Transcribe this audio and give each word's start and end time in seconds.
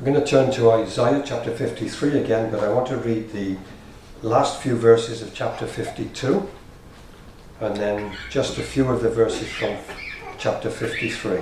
We're 0.00 0.12
going 0.12 0.24
to 0.24 0.26
turn 0.26 0.50
to 0.52 0.70
Isaiah 0.70 1.22
chapter 1.22 1.54
53 1.54 2.20
again, 2.20 2.50
but 2.50 2.64
I 2.64 2.72
want 2.72 2.86
to 2.86 2.96
read 2.96 3.32
the 3.32 3.58
last 4.22 4.62
few 4.62 4.74
verses 4.74 5.20
of 5.20 5.34
chapter 5.34 5.66
52 5.66 6.48
and 7.60 7.76
then 7.76 8.16
just 8.30 8.56
a 8.56 8.62
few 8.62 8.88
of 8.88 9.02
the 9.02 9.10
verses 9.10 9.46
from 9.50 9.76
chapter 10.38 10.70
53. 10.70 11.40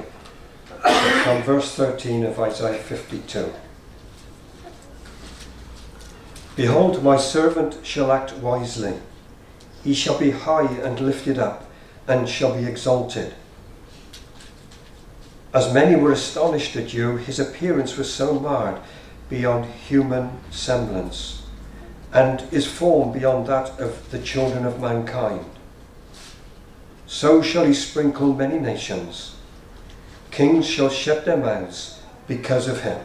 So 0.82 1.21
from 1.22 1.42
verse 1.44 1.72
13 1.76 2.24
of 2.24 2.40
Isaiah 2.40 2.82
52. 2.82 3.54
Behold, 6.56 7.04
my 7.04 7.17
servant 7.17 7.79
shall 7.85 8.11
act 8.11 8.33
wisely. 8.38 8.95
He 9.85 9.95
shall 9.95 10.19
be 10.19 10.33
high 10.33 10.67
and 10.67 10.99
lifted 10.99 11.38
up, 11.38 11.71
and 12.09 12.29
shall 12.29 12.56
be 12.56 12.65
exalted. 12.65 13.35
As 15.54 15.72
many 15.72 15.96
were 15.96 16.12
astonished 16.12 16.77
at 16.77 16.92
you, 16.92 17.16
his 17.16 17.41
appearance 17.41 17.97
was 17.97 18.12
so 18.12 18.38
marred 18.38 18.80
beyond 19.30 19.65
human 19.66 20.30
semblance, 20.51 21.43
and 22.12 22.41
his 22.43 22.66
form 22.66 23.12
beyond 23.12 23.47
that 23.47 23.79
of 23.80 24.11
the 24.11 24.19
children 24.19 24.66
of 24.66 24.80
mankind. 24.80 25.45
So 27.07 27.41
shall 27.41 27.65
he 27.65 27.73
sprinkle 27.73 28.34
many 28.34 28.59
nations. 28.59 29.37
Kings 30.30 30.66
shall 30.66 30.91
shut 30.91 31.24
their 31.24 31.38
mouths 31.38 32.02
because 32.27 32.69
of 32.69 32.83
him. 32.83 33.01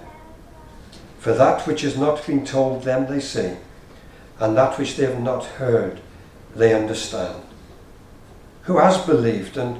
For 1.20 1.34
that 1.34 1.66
which 1.66 1.82
has 1.82 1.98
not 1.98 2.28
been 2.28 2.46
told 2.46 2.84
them 2.84 3.08
they 3.08 3.22
see, 3.22 3.56
and 4.40 4.58
that 4.58 4.78
which 4.78 4.98
they 4.98 5.06
have 5.06 5.22
not 5.22 5.46
heard 5.46 6.02
they 6.54 6.74
understand. 6.74 7.42
Who 8.64 8.78
has 8.78 8.98
believed 8.98 9.56
and 9.56 9.80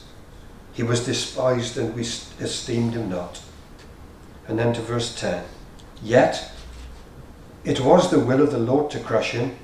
He 0.73 0.83
was 0.83 1.05
despised 1.05 1.77
and 1.77 1.93
we 1.95 2.01
esteemed 2.01 2.93
him 2.93 3.09
not. 3.09 3.41
And 4.47 4.57
then 4.57 4.73
to 4.73 4.81
verse 4.81 5.13
10. 5.15 5.43
Yet 6.01 6.51
it 7.63 7.81
was 7.81 8.09
the 8.09 8.19
will 8.19 8.41
of 8.41 8.51
the 8.51 8.57
Lord 8.57 8.89
to 8.91 8.99
crush 8.99 9.31
him. 9.31 9.55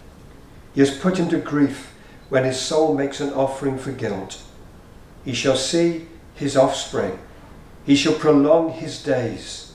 He 0.73 0.81
has 0.81 0.97
put 0.97 1.17
him 1.17 1.29
to 1.29 1.39
grief 1.39 1.93
when 2.29 2.43
his 2.43 2.59
soul 2.59 2.93
makes 2.93 3.19
an 3.19 3.33
offering 3.33 3.77
for 3.77 3.91
guilt. 3.91 4.41
He 5.25 5.33
shall 5.33 5.55
see 5.55 6.07
his 6.35 6.55
offspring. 6.55 7.19
He 7.85 7.95
shall 7.95 8.13
prolong 8.13 8.71
his 8.71 9.01
days, 9.01 9.73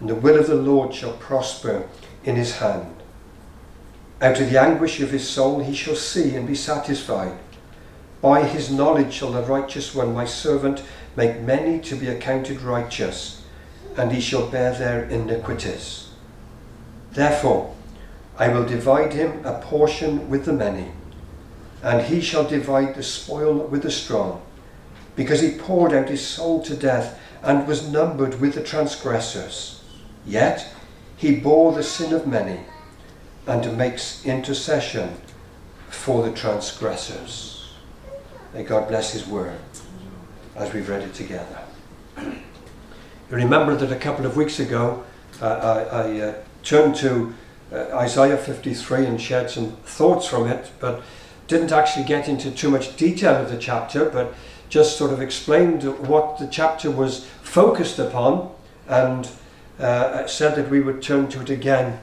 and 0.00 0.08
the 0.08 0.14
will 0.14 0.38
of 0.38 0.46
the 0.46 0.54
Lord 0.54 0.94
shall 0.94 1.12
prosper 1.12 1.88
in 2.24 2.34
his 2.36 2.56
hand. 2.56 2.96
Out 4.20 4.40
of 4.40 4.50
the 4.50 4.60
anguish 4.60 5.00
of 5.00 5.10
his 5.10 5.28
soul 5.28 5.60
he 5.60 5.74
shall 5.74 5.96
see 5.96 6.34
and 6.34 6.46
be 6.46 6.54
satisfied. 6.54 7.38
By 8.22 8.44
his 8.44 8.70
knowledge 8.70 9.12
shall 9.12 9.32
the 9.32 9.42
righteous 9.42 9.96
one, 9.96 10.14
my 10.14 10.24
servant, 10.24 10.84
make 11.16 11.40
many 11.40 11.80
to 11.80 11.96
be 11.96 12.06
accounted 12.06 12.62
righteous, 12.62 13.42
and 13.96 14.12
he 14.12 14.20
shall 14.20 14.46
bear 14.46 14.72
their 14.72 15.02
iniquities. 15.04 16.08
Therefore, 17.10 17.74
I 18.38 18.48
will 18.48 18.64
divide 18.64 19.12
him 19.12 19.44
a 19.44 19.60
portion 19.60 20.30
with 20.30 20.44
the 20.44 20.52
many, 20.52 20.92
and 21.82 22.06
he 22.06 22.20
shall 22.20 22.44
divide 22.44 22.94
the 22.94 23.02
spoil 23.02 23.54
with 23.54 23.82
the 23.82 23.90
strong, 23.90 24.40
because 25.16 25.40
he 25.40 25.58
poured 25.58 25.92
out 25.92 26.08
his 26.08 26.24
soul 26.24 26.62
to 26.62 26.76
death 26.76 27.18
and 27.42 27.66
was 27.66 27.90
numbered 27.90 28.40
with 28.40 28.54
the 28.54 28.62
transgressors. 28.62 29.82
Yet 30.24 30.68
he 31.16 31.40
bore 31.40 31.72
the 31.72 31.82
sin 31.82 32.12
of 32.12 32.26
many 32.26 32.60
and 33.48 33.76
makes 33.76 34.24
intercession 34.24 35.16
for 35.90 36.22
the 36.22 36.32
transgressors. 36.32 37.61
May 38.54 38.64
God 38.64 38.88
bless 38.88 39.12
His 39.12 39.26
word 39.26 39.58
as 40.56 40.72
we've 40.74 40.88
read 40.88 41.02
it 41.02 41.14
together. 41.14 41.58
You 42.18 42.36
remember 43.30 43.74
that 43.76 43.90
a 43.90 43.96
couple 43.96 44.26
of 44.26 44.36
weeks 44.36 44.60
ago 44.60 45.04
uh, 45.40 45.46
I, 45.90 45.96
I 45.96 46.20
uh, 46.20 46.34
turned 46.62 46.94
to 46.96 47.34
uh, 47.72 47.96
Isaiah 47.96 48.36
53 48.36 49.06
and 49.06 49.18
shared 49.18 49.48
some 49.48 49.72
thoughts 49.84 50.28
from 50.28 50.46
it, 50.48 50.70
but 50.80 51.02
didn't 51.46 51.72
actually 51.72 52.04
get 52.04 52.28
into 52.28 52.50
too 52.50 52.70
much 52.70 52.96
detail 52.96 53.36
of 53.36 53.50
the 53.50 53.56
chapter, 53.56 54.04
but 54.04 54.34
just 54.68 54.98
sort 54.98 55.12
of 55.12 55.22
explained 55.22 55.84
what 56.06 56.38
the 56.38 56.46
chapter 56.46 56.90
was 56.90 57.24
focused 57.42 57.98
upon 57.98 58.54
and 58.86 59.30
uh, 59.78 60.26
said 60.26 60.56
that 60.56 60.68
we 60.68 60.80
would 60.80 61.00
turn 61.00 61.28
to 61.28 61.40
it 61.40 61.48
again. 61.48 61.98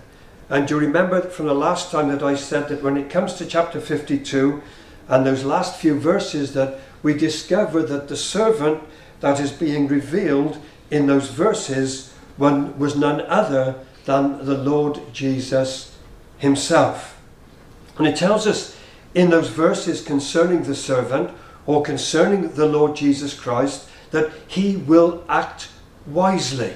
And 0.50 0.68
you 0.68 0.80
remember 0.80 1.22
from 1.22 1.46
the 1.46 1.54
last 1.54 1.92
time 1.92 2.10
that 2.10 2.24
I 2.24 2.34
said 2.34 2.70
that 2.70 2.82
when 2.82 2.98
it 2.98 3.12
comes 3.12 3.36
to 3.36 3.46
chapter 3.46 3.80
52, 3.80 4.64
and 5.10 5.26
those 5.26 5.44
last 5.44 5.80
few 5.80 6.00
verses 6.00 6.54
that 6.54 6.80
we 7.04 7.14
discover 7.14 7.82
that 7.84 8.08
the 8.08 8.16
servant 8.16 8.84
that 9.20 9.40
is 9.40 9.52
being 9.52 9.88
revealed 9.88 10.58
in 10.92 11.08
those 11.08 11.30
verses 11.30 12.14
one 12.38 12.78
was 12.80 12.96
none 12.96 13.22
other 13.22 13.76
than 14.06 14.46
the 14.46 14.58
Lord 14.58 15.02
Jesus 15.12 15.98
himself. 16.38 17.22
And 17.98 18.08
it 18.08 18.16
tells 18.16 18.48
us 18.48 18.78
in 19.14 19.30
those 19.30 19.50
verses 19.50 20.02
concerning 20.02 20.64
the 20.64 20.76
servant 20.76 21.32
or 21.66 21.84
concerning 21.84 22.54
the 22.54 22.66
Lord 22.66 22.96
Jesus 22.96 23.34
Christ 23.38 23.90
that 24.12 24.32
he 24.48 24.78
will 24.78 25.24
act 25.28 25.70
wisely. 26.08 26.74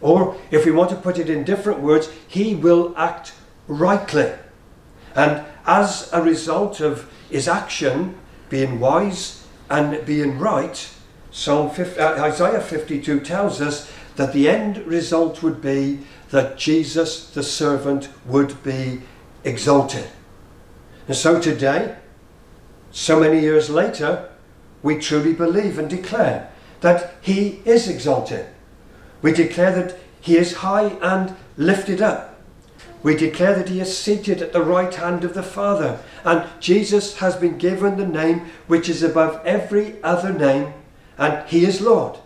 Or, 0.00 0.36
if 0.50 0.64
we 0.64 0.72
want 0.72 0.90
to 0.90 0.96
put 0.96 1.18
it 1.18 1.30
in 1.30 1.44
different 1.44 1.80
words, 1.80 2.10
he 2.26 2.54
will 2.54 2.94
act 2.96 3.34
rightly. 3.68 4.32
And 5.14 5.44
as 5.66 6.10
a 6.12 6.22
result 6.22 6.80
of 6.80 7.10
is 7.32 7.48
action 7.48 8.14
being 8.48 8.78
wise 8.78 9.46
and 9.70 10.04
being 10.04 10.38
right. 10.38 10.88
Psalm 11.30 11.70
50, 11.70 11.98
uh, 11.98 12.24
Isaiah 12.24 12.60
52 12.60 13.20
tells 13.20 13.60
us 13.60 13.90
that 14.16 14.32
the 14.32 14.48
end 14.48 14.78
result 14.86 15.42
would 15.42 15.62
be 15.62 16.00
that 16.30 16.58
Jesus, 16.58 17.30
the 17.30 17.42
servant, 17.42 18.08
would 18.26 18.62
be 18.62 19.00
exalted. 19.44 20.08
And 21.08 21.16
so 21.16 21.40
today, 21.40 21.96
so 22.90 23.20
many 23.20 23.40
years 23.40 23.70
later, 23.70 24.28
we 24.82 24.98
truly 24.98 25.32
believe 25.32 25.78
and 25.78 25.88
declare 25.88 26.52
that 26.82 27.14
he 27.22 27.62
is 27.64 27.88
exalted. 27.88 28.46
We 29.22 29.32
declare 29.32 29.72
that 29.72 29.98
he 30.20 30.36
is 30.36 30.56
high 30.56 30.96
and 31.00 31.34
lifted 31.56 32.02
up 32.02 32.31
we 33.02 33.16
declare 33.16 33.54
that 33.56 33.68
he 33.68 33.80
is 33.80 33.96
seated 33.96 34.40
at 34.40 34.52
the 34.52 34.62
right 34.62 34.94
hand 34.94 35.24
of 35.24 35.34
the 35.34 35.42
Father, 35.42 35.98
and 36.24 36.48
Jesus 36.60 37.18
has 37.18 37.36
been 37.36 37.58
given 37.58 37.96
the 37.96 38.06
name 38.06 38.50
which 38.66 38.88
is 38.88 39.02
above 39.02 39.44
every 39.44 40.00
other 40.02 40.32
name, 40.32 40.72
and 41.18 41.48
he 41.48 41.64
is 41.64 41.80
Lord. 41.80 42.18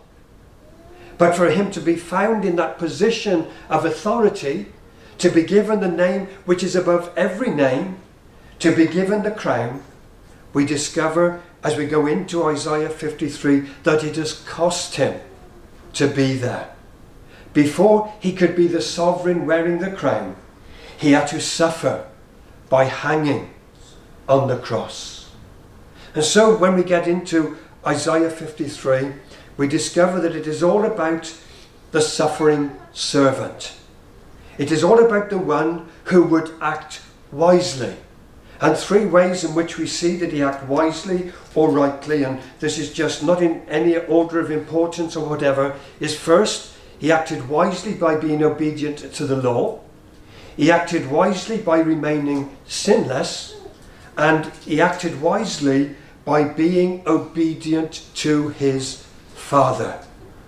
But 1.17 1.35
for 1.35 1.49
him 1.49 1.71
to 1.71 1.81
be 1.81 1.95
found 1.95 2.45
in 2.45 2.57
that 2.57 2.77
position 2.77 3.47
of 3.69 3.85
authority, 3.85 4.67
to 5.17 5.29
be 5.29 5.43
given 5.43 5.79
the 5.79 5.87
name 5.87 6.27
which 6.45 6.63
is 6.63 6.75
above 6.75 7.11
every 7.17 7.49
name, 7.49 7.97
to 8.59 8.75
be 8.75 8.85
given 8.85 9.23
the 9.23 9.31
crown, 9.31 9.83
we 10.53 10.65
discover 10.65 11.41
as 11.63 11.75
we 11.75 11.87
go 11.87 12.05
into 12.05 12.43
Isaiah 12.43 12.89
53 12.89 13.61
that 13.83 14.03
it 14.03 14.15
has 14.15 14.33
cost 14.43 14.95
him 14.95 15.19
to 15.93 16.07
be 16.07 16.33
there. 16.33 16.69
Before 17.53 18.13
he 18.19 18.33
could 18.33 18.55
be 18.55 18.67
the 18.67 18.81
sovereign 18.81 19.47
wearing 19.47 19.79
the 19.79 19.91
crown, 19.91 20.35
he 20.97 21.11
had 21.11 21.27
to 21.27 21.39
suffer 21.39 22.07
by 22.69 22.85
hanging 22.85 23.53
on 24.27 24.47
the 24.47 24.57
cross. 24.57 25.29
And 26.13 26.23
so 26.23 26.57
when 26.57 26.75
we 26.75 26.83
get 26.83 27.07
into 27.07 27.57
Isaiah 27.85 28.29
53, 28.29 29.13
we 29.55 29.67
discover 29.67 30.19
that 30.19 30.35
it 30.35 30.47
is 30.47 30.63
all 30.63 30.85
about 30.85 31.33
the 31.91 32.01
suffering 32.01 32.75
servant. 32.91 33.73
It 34.57 34.71
is 34.71 34.83
all 34.83 35.03
about 35.03 35.29
the 35.29 35.37
one 35.37 35.87
who 36.05 36.23
would 36.23 36.51
act 36.59 37.01
wisely. 37.31 37.95
And 38.59 38.75
three 38.75 39.05
ways 39.05 39.43
in 39.43 39.53
which 39.53 39.77
we 39.77 39.85
see 39.85 40.15
that 40.17 40.33
he 40.33 40.41
acted 40.41 40.67
wisely 40.67 41.31
or 41.53 41.69
rightly, 41.69 42.23
and 42.23 42.39
this 42.59 42.79
is 42.79 42.91
just 42.91 43.23
not 43.23 43.41
in 43.41 43.61
any 43.69 43.97
order 43.97 44.39
of 44.39 44.49
importance 44.49 45.15
or 45.15 45.27
whatever, 45.27 45.75
is 45.99 46.17
first, 46.17 46.73
he 46.97 47.11
acted 47.11 47.49
wisely 47.49 47.93
by 47.93 48.15
being 48.15 48.43
obedient 48.43 48.97
to 49.13 49.27
the 49.27 49.35
law. 49.35 49.79
He 50.57 50.71
acted 50.71 51.11
wisely 51.11 51.59
by 51.59 51.79
remaining 51.79 52.57
sinless, 52.65 53.55
and 54.17 54.47
he 54.65 54.81
acted 54.81 55.21
wisely 55.21 55.95
by 56.25 56.43
being 56.45 57.03
obedient 57.05 58.03
to 58.15 58.49
his 58.49 59.05
Father. 59.35 59.99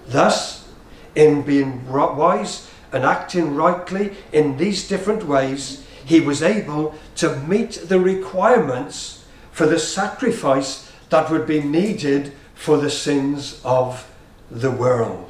Thus, 0.08 0.68
in 1.14 1.44
being 1.44 1.90
wise 1.90 2.70
and 2.92 3.06
acting 3.06 3.56
rightly 3.56 4.14
in 4.34 4.58
these 4.58 4.88
different 4.88 5.26
ways, 5.26 5.86
he 6.04 6.20
was 6.20 6.42
able 6.42 6.96
to 7.18 7.36
meet 7.42 7.84
the 7.88 8.00
requirements 8.00 9.26
for 9.52 9.68
the 9.68 9.78
sacrifice 9.78 10.92
that 11.10 11.30
would 11.30 11.46
be 11.46 11.62
needed 11.62 12.34
for 12.56 12.78
the 12.78 12.90
sins 12.90 13.62
of 13.64 14.10
the 14.50 14.72
world. 14.72 15.30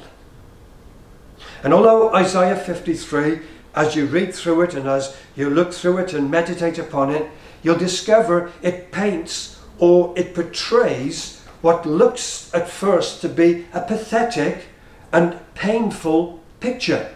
And 1.62 1.74
although 1.74 2.14
Isaiah 2.14 2.56
53, 2.56 3.40
as 3.74 3.94
you 3.94 4.06
read 4.06 4.34
through 4.34 4.62
it 4.62 4.74
and 4.74 4.88
as 4.88 5.16
you 5.36 5.50
look 5.50 5.72
through 5.72 5.98
it 5.98 6.12
and 6.12 6.30
meditate 6.30 6.78
upon 6.78 7.10
it, 7.10 7.30
you'll 7.62 7.78
discover 7.78 8.50
it 8.62 8.90
paints 8.92 9.60
or 9.78 10.12
it 10.16 10.34
portrays 10.34 11.42
what 11.62 11.86
looks 11.86 12.52
at 12.54 12.68
first 12.68 13.20
to 13.20 13.28
be 13.28 13.66
a 13.72 13.80
pathetic 13.80 14.66
and 15.12 15.38
painful 15.54 16.40
picture. 16.60 17.14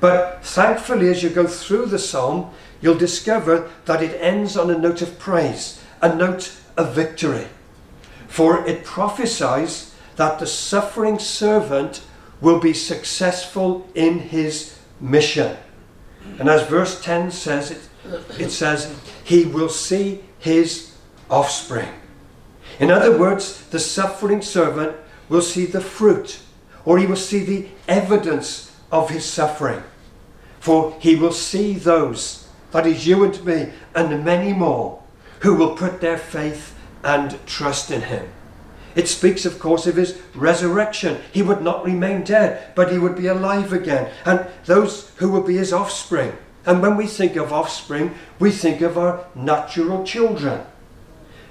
But 0.00 0.44
thankfully, 0.44 1.08
as 1.08 1.22
you 1.22 1.30
go 1.30 1.46
through 1.46 1.86
the 1.86 1.98
psalm, 1.98 2.50
you'll 2.80 2.96
discover 2.96 3.70
that 3.86 4.02
it 4.02 4.16
ends 4.20 4.56
on 4.56 4.70
a 4.70 4.78
note 4.78 5.02
of 5.02 5.18
praise, 5.18 5.82
a 6.00 6.14
note 6.14 6.52
of 6.76 6.94
victory. 6.94 7.48
For 8.28 8.64
it 8.66 8.84
prophesies 8.84 9.94
that 10.16 10.38
the 10.38 10.46
suffering 10.46 11.18
servant 11.18 12.02
will 12.40 12.60
be 12.60 12.72
successful 12.72 13.88
in 13.94 14.20
his 14.20 14.77
mission. 15.00 15.56
And 16.38 16.48
as 16.48 16.66
verse 16.66 17.02
10 17.02 17.30
says, 17.30 17.70
it, 17.70 17.80
it 18.38 18.50
says, 18.50 18.94
he 19.24 19.44
will 19.44 19.68
see 19.68 20.20
his 20.38 20.94
offspring. 21.30 21.88
In 22.78 22.90
other 22.90 23.16
words, 23.18 23.66
the 23.66 23.78
suffering 23.78 24.42
servant 24.42 24.96
will 25.28 25.42
see 25.42 25.66
the 25.66 25.80
fruit, 25.80 26.40
or 26.84 26.98
he 26.98 27.06
will 27.06 27.16
see 27.16 27.44
the 27.44 27.68
evidence 27.86 28.74
of 28.90 29.10
his 29.10 29.24
suffering. 29.24 29.82
For 30.60 30.96
he 31.00 31.16
will 31.16 31.32
see 31.32 31.74
those, 31.74 32.48
that 32.72 32.86
is 32.86 33.06
you 33.06 33.24
and 33.24 33.44
me, 33.44 33.72
and 33.94 34.24
many 34.24 34.52
more, 34.52 35.02
who 35.40 35.54
will 35.54 35.76
put 35.76 36.00
their 36.00 36.18
faith 36.18 36.74
and 37.04 37.38
trust 37.46 37.90
in 37.90 38.02
him. 38.02 38.28
It 38.98 39.06
speaks, 39.06 39.46
of 39.46 39.60
course, 39.60 39.86
of 39.86 39.94
his 39.94 40.20
resurrection. 40.34 41.20
He 41.30 41.40
would 41.40 41.62
not 41.62 41.84
remain 41.84 42.24
dead, 42.24 42.74
but 42.74 42.90
he 42.90 42.98
would 42.98 43.14
be 43.14 43.28
alive 43.28 43.72
again. 43.72 44.10
And 44.24 44.44
those 44.64 45.10
who 45.18 45.30
would 45.30 45.46
be 45.46 45.56
his 45.56 45.72
offspring. 45.72 46.36
And 46.66 46.82
when 46.82 46.96
we 46.96 47.06
think 47.06 47.36
of 47.36 47.52
offspring, 47.52 48.16
we 48.40 48.50
think 48.50 48.80
of 48.80 48.98
our 48.98 49.24
natural 49.36 50.02
children. 50.02 50.66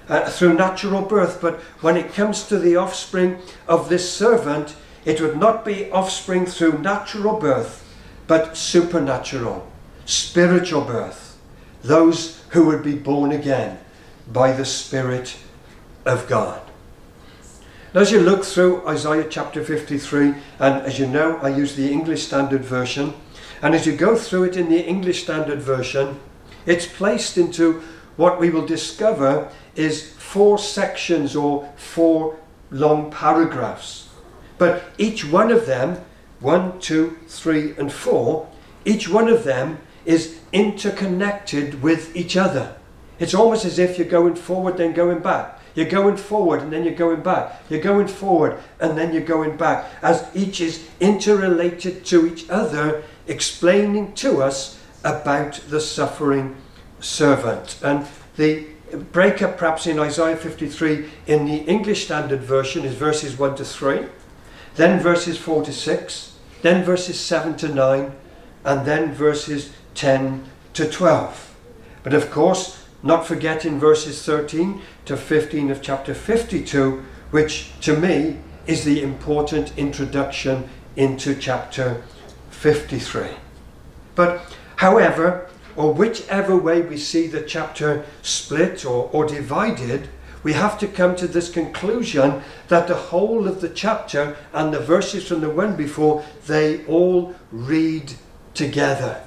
Uh, 0.09 0.29
through 0.29 0.55
natural 0.55 1.01
birth, 1.01 1.39
but 1.41 1.61
when 1.79 1.95
it 1.95 2.13
comes 2.13 2.43
to 2.47 2.59
the 2.59 2.75
offspring 2.75 3.37
of 3.65 3.87
this 3.87 4.11
servant, 4.11 4.75
it 5.05 5.21
would 5.21 5.37
not 5.37 5.63
be 5.63 5.89
offspring 5.91 6.45
through 6.45 6.79
natural 6.79 7.39
birth, 7.39 7.81
but 8.27 8.57
supernatural, 8.57 9.65
spiritual 10.05 10.81
birth. 10.81 11.39
Those 11.81 12.43
who 12.49 12.65
would 12.65 12.83
be 12.83 12.95
born 12.95 13.31
again 13.31 13.79
by 14.27 14.51
the 14.51 14.65
Spirit 14.65 15.37
of 16.05 16.27
God. 16.27 16.66
As 17.97 18.11
you 18.11 18.19
look 18.19 18.45
through 18.45 18.87
Isaiah 18.87 19.25
chapter 19.27 19.63
53, 19.63 20.35
and 20.59 20.85
as 20.85 20.99
you 20.99 21.07
know, 21.07 21.37
I 21.37 21.49
use 21.49 21.75
the 21.75 21.91
English 21.91 22.27
Standard 22.27 22.63
Version, 22.63 23.15
and 23.59 23.73
as 23.73 23.87
you 23.87 23.97
go 23.97 24.15
through 24.15 24.43
it 24.43 24.55
in 24.55 24.69
the 24.69 24.85
English 24.85 25.23
Standard 25.23 25.59
Version, 25.59 26.19
it's 26.67 26.85
placed 26.85 27.39
into 27.39 27.81
what 28.15 28.39
we 28.39 28.51
will 28.51 28.67
discover 28.67 29.51
is 29.75 30.13
four 30.13 30.59
sections 30.59 31.35
or 31.35 31.73
four 31.75 32.37
long 32.69 33.09
paragraphs. 33.09 34.09
But 34.59 34.83
each 34.99 35.25
one 35.25 35.49
of 35.51 35.65
them, 35.65 35.99
one, 36.39 36.79
two, 36.79 37.17
three, 37.27 37.73
and 37.79 37.91
four, 37.91 38.47
each 38.85 39.09
one 39.09 39.27
of 39.27 39.43
them 39.43 39.79
is 40.05 40.39
interconnected 40.53 41.81
with 41.81 42.15
each 42.15 42.37
other. 42.37 42.75
It's 43.17 43.33
almost 43.33 43.65
as 43.65 43.79
if 43.79 43.97
you're 43.97 44.07
going 44.07 44.35
forward, 44.35 44.77
then 44.77 44.93
going 44.93 45.23
back. 45.23 45.56
You're 45.77 45.85
going 45.85 46.17
forward 46.17 46.63
and 46.63 46.73
then 46.73 46.83
you're 46.83 46.95
going 46.95 47.21
back. 47.21 47.61
You're 47.69 47.79
going 47.79 48.07
forward 48.07 48.57
and 48.79 48.97
then 48.97 49.13
you're 49.13 49.21
going 49.21 49.57
back. 49.57 49.85
As 50.01 50.27
each 50.33 50.59
is 50.59 50.89
interrelated 50.99 52.03
to 52.05 52.25
each 52.25 52.49
other, 52.49 53.03
explaining 53.27 54.15
to 54.15 54.41
us 54.41 54.81
about 55.03 55.61
the 55.69 55.79
suffering 55.79 56.55
servant. 56.99 57.77
And 57.83 58.07
the 58.37 58.65
breakup, 59.11 59.59
perhaps 59.59 59.85
in 59.85 59.99
Isaiah 59.99 60.35
53 60.35 61.11
in 61.27 61.45
the 61.45 61.57
English 61.57 62.05
Standard 62.05 62.41
Version, 62.41 62.83
is 62.83 62.95
verses 62.95 63.37
1 63.37 63.57
to 63.57 63.63
3, 63.63 64.07
then 64.77 64.99
verses 64.99 65.37
4 65.37 65.63
to 65.65 65.71
6, 65.71 66.37
then 66.63 66.83
verses 66.83 67.19
7 67.19 67.55
to 67.57 67.67
9, 67.67 68.11
and 68.65 68.87
then 68.87 69.13
verses 69.13 69.73
10 69.93 70.43
to 70.73 70.89
12. 70.89 71.55
But 72.01 72.15
of 72.15 72.31
course, 72.31 72.83
not 73.03 73.27
forgetting 73.27 73.79
verses 73.79 74.25
13 74.25 74.81
to 75.07 75.17
15 75.17 75.71
of 75.71 75.81
chapter 75.81 76.13
52, 76.13 77.03
which 77.31 77.71
to 77.81 77.97
me 77.97 78.37
is 78.65 78.83
the 78.83 79.01
important 79.01 79.71
introduction 79.77 80.67
into 80.95 81.33
chapter 81.33 82.03
53. 82.49 83.27
But, 84.15 84.41
however, 84.75 85.49
or 85.77 85.93
whichever 85.93 86.57
way 86.57 86.81
we 86.81 86.97
see 86.97 87.27
the 87.27 87.41
chapter 87.41 88.05
split 88.21 88.85
or, 88.85 89.09
or 89.13 89.25
divided, 89.25 90.09
we 90.43 90.53
have 90.53 90.77
to 90.79 90.87
come 90.87 91.15
to 91.15 91.27
this 91.27 91.49
conclusion 91.49 92.41
that 92.67 92.87
the 92.87 92.95
whole 92.95 93.47
of 93.47 93.61
the 93.61 93.69
chapter 93.69 94.35
and 94.53 94.73
the 94.73 94.79
verses 94.79 95.27
from 95.27 95.41
the 95.41 95.49
one 95.49 95.75
before, 95.75 96.25
they 96.47 96.85
all 96.85 97.33
read 97.51 98.13
together. 98.53 99.23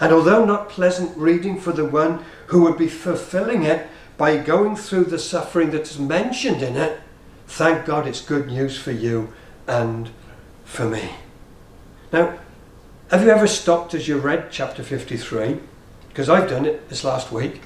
And 0.00 0.12
although 0.12 0.46
not 0.46 0.70
pleasant 0.70 1.16
reading 1.16 1.60
for 1.60 1.72
the 1.72 1.84
one 1.84 2.24
who 2.46 2.62
would 2.62 2.78
be 2.78 2.88
fulfilling 2.88 3.64
it 3.64 3.86
by 4.20 4.36
going 4.36 4.76
through 4.76 5.04
the 5.04 5.18
suffering 5.18 5.70
that 5.70 5.90
is 5.90 5.98
mentioned 5.98 6.60
in 6.60 6.76
it, 6.76 7.00
thank 7.46 7.86
God 7.86 8.06
it's 8.06 8.20
good 8.20 8.48
news 8.48 8.78
for 8.78 8.92
you 8.92 9.32
and 9.66 10.10
for 10.62 10.86
me. 10.86 11.12
Now, 12.12 12.38
have 13.10 13.22
you 13.22 13.30
ever 13.30 13.46
stopped 13.46 13.94
as 13.94 14.08
you 14.08 14.18
read 14.18 14.48
chapter 14.50 14.82
53? 14.82 15.60
Because 16.08 16.28
I've 16.28 16.50
done 16.50 16.66
it 16.66 16.90
this 16.90 17.02
last 17.02 17.32
week. 17.32 17.62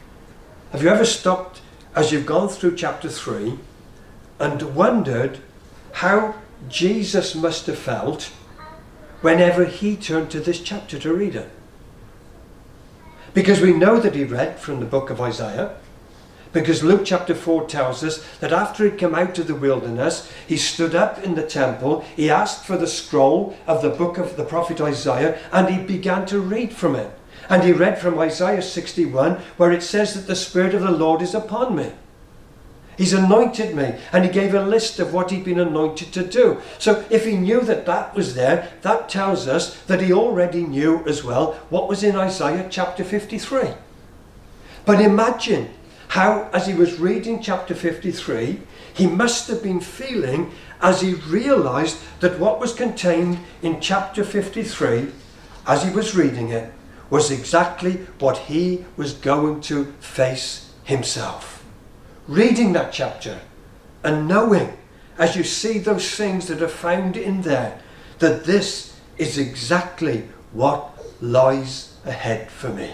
Have 0.70 0.80
you 0.80 0.90
ever 0.90 1.04
stopped 1.04 1.60
as 1.96 2.12
you've 2.12 2.24
gone 2.24 2.48
through 2.48 2.76
chapter 2.76 3.08
3 3.08 3.58
and 4.38 4.76
wondered 4.76 5.40
how 5.94 6.36
Jesus 6.68 7.34
must 7.34 7.66
have 7.66 7.80
felt 7.80 8.30
whenever 9.22 9.64
he 9.64 9.96
turned 9.96 10.30
to 10.30 10.38
this 10.38 10.60
chapter 10.60 11.00
to 11.00 11.12
read 11.12 11.34
it? 11.34 11.50
Because 13.32 13.60
we 13.60 13.72
know 13.72 13.98
that 13.98 14.14
he 14.14 14.22
read 14.22 14.60
from 14.60 14.78
the 14.78 14.86
book 14.86 15.10
of 15.10 15.20
Isaiah. 15.20 15.74
Because 16.54 16.84
Luke 16.84 17.02
chapter 17.04 17.34
4 17.34 17.66
tells 17.66 18.04
us 18.04 18.24
that 18.38 18.52
after 18.52 18.84
he'd 18.84 18.98
come 18.98 19.14
out 19.14 19.38
of 19.40 19.48
the 19.48 19.56
wilderness, 19.56 20.32
he 20.46 20.56
stood 20.56 20.94
up 20.94 21.22
in 21.24 21.34
the 21.34 21.42
temple, 21.42 22.02
he 22.14 22.30
asked 22.30 22.64
for 22.64 22.76
the 22.78 22.86
scroll 22.86 23.56
of 23.66 23.82
the 23.82 23.90
book 23.90 24.18
of 24.18 24.36
the 24.36 24.44
prophet 24.44 24.80
Isaiah, 24.80 25.36
and 25.50 25.68
he 25.68 25.82
began 25.82 26.24
to 26.26 26.38
read 26.38 26.72
from 26.72 26.94
it. 26.94 27.10
And 27.50 27.64
he 27.64 27.72
read 27.72 27.98
from 27.98 28.20
Isaiah 28.20 28.62
61, 28.62 29.40
where 29.56 29.72
it 29.72 29.82
says 29.82 30.14
that 30.14 30.28
the 30.28 30.36
Spirit 30.36 30.74
of 30.74 30.82
the 30.82 30.92
Lord 30.92 31.22
is 31.22 31.34
upon 31.34 31.74
me. 31.74 31.90
He's 32.96 33.12
anointed 33.12 33.74
me, 33.74 33.96
and 34.12 34.24
he 34.24 34.30
gave 34.30 34.54
a 34.54 34.64
list 34.64 35.00
of 35.00 35.12
what 35.12 35.32
he'd 35.32 35.44
been 35.44 35.58
anointed 35.58 36.12
to 36.12 36.24
do. 36.24 36.60
So, 36.78 37.04
if 37.10 37.24
he 37.24 37.36
knew 37.36 37.62
that 37.62 37.84
that 37.86 38.14
was 38.14 38.36
there, 38.36 38.70
that 38.82 39.08
tells 39.08 39.48
us 39.48 39.76
that 39.88 40.00
he 40.00 40.12
already 40.12 40.62
knew 40.62 41.02
as 41.04 41.24
well 41.24 41.54
what 41.68 41.88
was 41.88 42.04
in 42.04 42.14
Isaiah 42.14 42.68
chapter 42.70 43.02
53. 43.02 43.70
But 44.86 45.00
imagine 45.00 45.70
how, 46.14 46.48
as 46.52 46.66
he 46.66 46.74
was 46.74 46.98
reading 46.98 47.40
chapter 47.40 47.74
53, 47.74 48.60
he 48.94 49.06
must 49.06 49.48
have 49.48 49.62
been 49.62 49.80
feeling 49.80 50.50
as 50.80 51.00
he 51.00 51.14
realized 51.14 51.98
that 52.20 52.38
what 52.38 52.60
was 52.60 52.72
contained 52.72 53.38
in 53.62 53.80
chapter 53.80 54.24
53, 54.24 55.08
as 55.66 55.84
he 55.84 55.90
was 55.90 56.16
reading 56.16 56.50
it, 56.50 56.72
was 57.10 57.30
exactly 57.30 57.94
what 58.18 58.38
he 58.38 58.84
was 58.96 59.12
going 59.12 59.60
to 59.60 59.84
face 60.00 60.72
himself 60.84 61.54
reading 62.26 62.72
that 62.72 62.92
chapter 62.92 63.40
and 64.02 64.26
knowing 64.26 64.76
as 65.18 65.36
you 65.36 65.44
see 65.44 65.78
those 65.78 66.14
things 66.14 66.46
that 66.46 66.62
are 66.62 66.68
found 66.68 67.16
in 67.16 67.42
there 67.42 67.80
that 68.18 68.44
this 68.44 68.98
is 69.18 69.38
exactly 69.38 70.26
what 70.52 70.90
lies 71.20 71.96
ahead 72.04 72.50
for 72.50 72.70
me. 72.70 72.90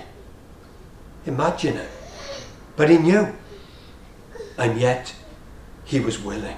Imagine 1.27 1.77
it. 1.77 1.91
But 2.81 2.89
he 2.89 2.97
knew. 2.97 3.29
And 4.57 4.81
yet 4.81 5.15
he 5.85 6.01
was 6.01 6.19
willing. 6.19 6.57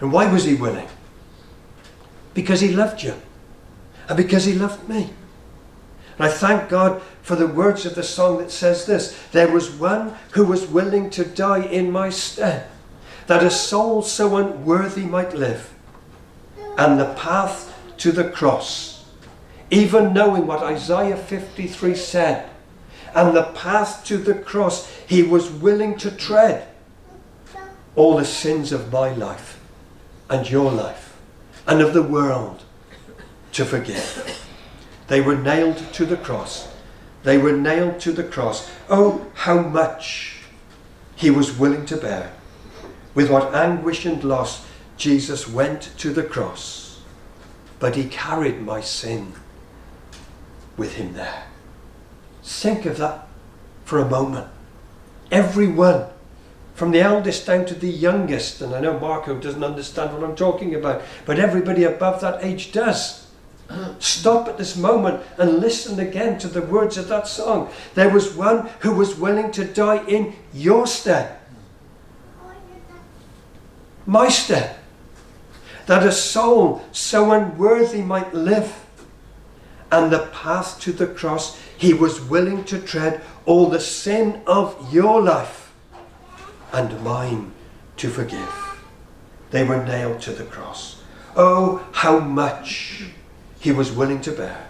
And 0.00 0.10
why 0.10 0.26
was 0.32 0.42
he 0.46 0.56
willing? 0.56 0.88
Because 2.34 2.60
he 2.60 2.74
loved 2.74 3.00
you. 3.00 3.14
And 4.08 4.16
because 4.16 4.46
he 4.46 4.52
loved 4.52 4.88
me. 4.88 5.10
And 6.18 6.26
I 6.26 6.28
thank 6.28 6.68
God 6.68 7.00
for 7.22 7.36
the 7.36 7.46
words 7.46 7.86
of 7.86 7.94
the 7.94 8.02
song 8.02 8.38
that 8.38 8.50
says 8.50 8.84
this 8.84 9.16
There 9.30 9.52
was 9.52 9.70
one 9.70 10.16
who 10.32 10.44
was 10.44 10.66
willing 10.66 11.08
to 11.10 11.24
die 11.24 11.62
in 11.62 11.92
my 11.92 12.10
stead, 12.10 12.66
that 13.28 13.44
a 13.44 13.50
soul 13.50 14.02
so 14.02 14.38
unworthy 14.38 15.04
might 15.04 15.34
live. 15.34 15.72
And 16.76 16.98
the 16.98 17.14
path 17.14 17.72
to 17.98 18.10
the 18.10 18.28
cross 18.28 19.04
even 19.70 20.12
knowing 20.12 20.48
what 20.48 20.64
Isaiah 20.64 21.16
53 21.16 21.94
said, 21.94 22.49
and 23.14 23.36
the 23.36 23.44
path 23.54 24.04
to 24.06 24.16
the 24.16 24.34
cross 24.34 24.90
he 25.06 25.22
was 25.22 25.50
willing 25.50 25.96
to 25.98 26.10
tread 26.10 26.68
all 27.96 28.16
the 28.16 28.24
sins 28.24 28.72
of 28.72 28.92
my 28.92 29.12
life 29.12 29.60
and 30.28 30.48
your 30.48 30.70
life 30.70 31.16
and 31.66 31.80
of 31.80 31.92
the 31.92 32.02
world 32.02 32.62
to 33.52 33.64
forgive. 33.64 34.46
They 35.08 35.20
were 35.20 35.36
nailed 35.36 35.78
to 35.94 36.06
the 36.06 36.16
cross. 36.16 36.68
They 37.24 37.36
were 37.36 37.56
nailed 37.56 38.00
to 38.00 38.12
the 38.12 38.24
cross. 38.24 38.70
Oh, 38.88 39.26
how 39.34 39.60
much 39.60 40.38
he 41.16 41.30
was 41.30 41.58
willing 41.58 41.84
to 41.86 41.96
bear. 41.96 42.32
With 43.14 43.30
what 43.30 43.54
anguish 43.54 44.06
and 44.06 44.22
loss 44.22 44.66
Jesus 44.96 45.48
went 45.48 45.90
to 45.98 46.12
the 46.12 46.22
cross. 46.22 47.00
But 47.78 47.96
he 47.96 48.04
carried 48.04 48.62
my 48.62 48.80
sin 48.80 49.34
with 50.76 50.94
him 50.94 51.14
there. 51.14 51.44
Think 52.50 52.84
of 52.84 52.98
that 52.98 53.28
for 53.84 54.00
a 54.00 54.08
moment. 54.08 54.48
Everyone, 55.30 56.06
from 56.74 56.90
the 56.90 57.00
eldest 57.00 57.46
down 57.46 57.64
to 57.66 57.74
the 57.74 57.88
youngest, 57.88 58.60
and 58.60 58.74
I 58.74 58.80
know 58.80 58.98
Marco 58.98 59.38
doesn't 59.38 59.62
understand 59.62 60.12
what 60.12 60.28
I'm 60.28 60.34
talking 60.34 60.74
about, 60.74 61.00
but 61.24 61.38
everybody 61.38 61.84
above 61.84 62.20
that 62.20 62.44
age 62.44 62.72
does. 62.72 63.28
Stop 64.00 64.48
at 64.48 64.58
this 64.58 64.76
moment 64.76 65.22
and 65.38 65.60
listen 65.60 66.00
again 66.00 66.40
to 66.40 66.48
the 66.48 66.60
words 66.60 66.98
of 66.98 67.06
that 67.06 67.28
song. 67.28 67.70
There 67.94 68.10
was 68.10 68.34
one 68.34 68.68
who 68.80 68.94
was 68.94 69.14
willing 69.14 69.52
to 69.52 69.64
die 69.64 70.04
in 70.06 70.34
your 70.52 70.88
stead, 70.88 71.38
my 74.04 74.28
stead, 74.28 74.74
that 75.86 76.04
a 76.04 76.10
soul 76.10 76.82
so 76.90 77.30
unworthy 77.30 78.02
might 78.02 78.34
live. 78.34 78.84
And 79.92 80.12
the 80.12 80.28
path 80.32 80.78
to 80.82 80.92
the 80.92 81.08
cross 81.08 81.60
he 81.80 81.94
was 81.94 82.20
willing 82.20 82.62
to 82.62 82.78
tread 82.78 83.22
all 83.46 83.70
the 83.70 83.80
sin 83.80 84.42
of 84.46 84.92
your 84.92 85.22
life 85.22 85.72
and 86.74 87.02
mine 87.02 87.52
to 87.96 88.10
forgive. 88.10 88.78
They 89.50 89.64
were 89.64 89.82
nailed 89.82 90.20
to 90.22 90.32
the 90.32 90.44
cross. 90.44 91.02
Oh, 91.34 91.86
how 91.92 92.20
much 92.20 93.04
he 93.60 93.72
was 93.72 93.90
willing 93.90 94.20
to 94.20 94.32
bear. 94.32 94.68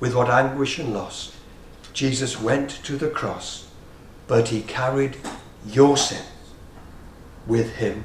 With 0.00 0.16
what 0.16 0.28
anguish 0.28 0.80
and 0.80 0.92
loss 0.92 1.36
Jesus 1.92 2.40
went 2.40 2.70
to 2.82 2.96
the 2.96 3.08
cross, 3.08 3.68
but 4.26 4.48
he 4.48 4.62
carried 4.62 5.16
your 5.64 5.96
sin 5.96 6.24
with 7.46 7.76
him 7.76 8.04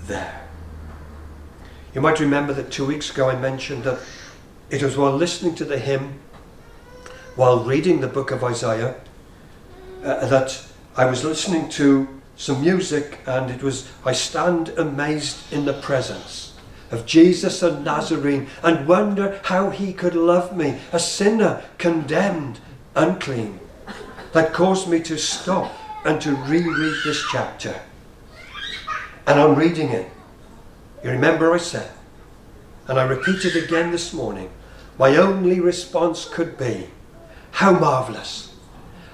there. 0.00 0.48
You 1.94 2.00
might 2.00 2.18
remember 2.18 2.52
that 2.54 2.72
two 2.72 2.84
weeks 2.84 3.08
ago 3.08 3.30
I 3.30 3.38
mentioned 3.38 3.84
that 3.84 4.00
it 4.68 4.82
was 4.82 4.96
while 4.96 5.12
listening 5.12 5.54
to 5.54 5.64
the 5.64 5.78
hymn 5.78 6.18
while 7.36 7.64
reading 7.64 8.00
the 8.00 8.06
book 8.06 8.30
of 8.30 8.44
Isaiah 8.44 8.94
uh, 10.04 10.26
that 10.26 10.64
I 10.96 11.06
was 11.06 11.24
listening 11.24 11.68
to 11.70 12.08
some 12.36 12.60
music 12.60 13.18
and 13.26 13.50
it 13.50 13.62
was 13.62 13.90
I 14.04 14.12
stand 14.12 14.70
amazed 14.70 15.52
in 15.52 15.64
the 15.64 15.72
presence 15.72 16.54
of 16.90 17.06
Jesus 17.06 17.60
the 17.60 17.78
Nazarene 17.80 18.48
and 18.62 18.86
wonder 18.86 19.40
how 19.44 19.70
he 19.70 19.92
could 19.92 20.14
love 20.14 20.56
me, 20.56 20.78
a 20.92 20.98
sinner 20.98 21.62
condemned, 21.78 22.60
unclean. 22.94 23.60
That 24.32 24.52
caused 24.52 24.88
me 24.88 25.00
to 25.00 25.18
stop 25.18 25.72
and 26.04 26.20
to 26.20 26.34
reread 26.36 26.94
this 27.04 27.22
chapter. 27.30 27.80
And 29.26 29.40
I'm 29.40 29.54
reading 29.54 29.90
it. 29.90 30.10
You 31.02 31.10
remember 31.10 31.52
I 31.52 31.58
said, 31.58 31.90
and 32.86 32.98
I 32.98 33.04
repeat 33.04 33.44
it 33.44 33.56
again 33.56 33.90
this 33.90 34.12
morning, 34.12 34.50
my 34.98 35.16
only 35.16 35.60
response 35.60 36.28
could 36.28 36.56
be, 36.56 36.88
how 37.54 37.70
marvellous, 37.70 38.52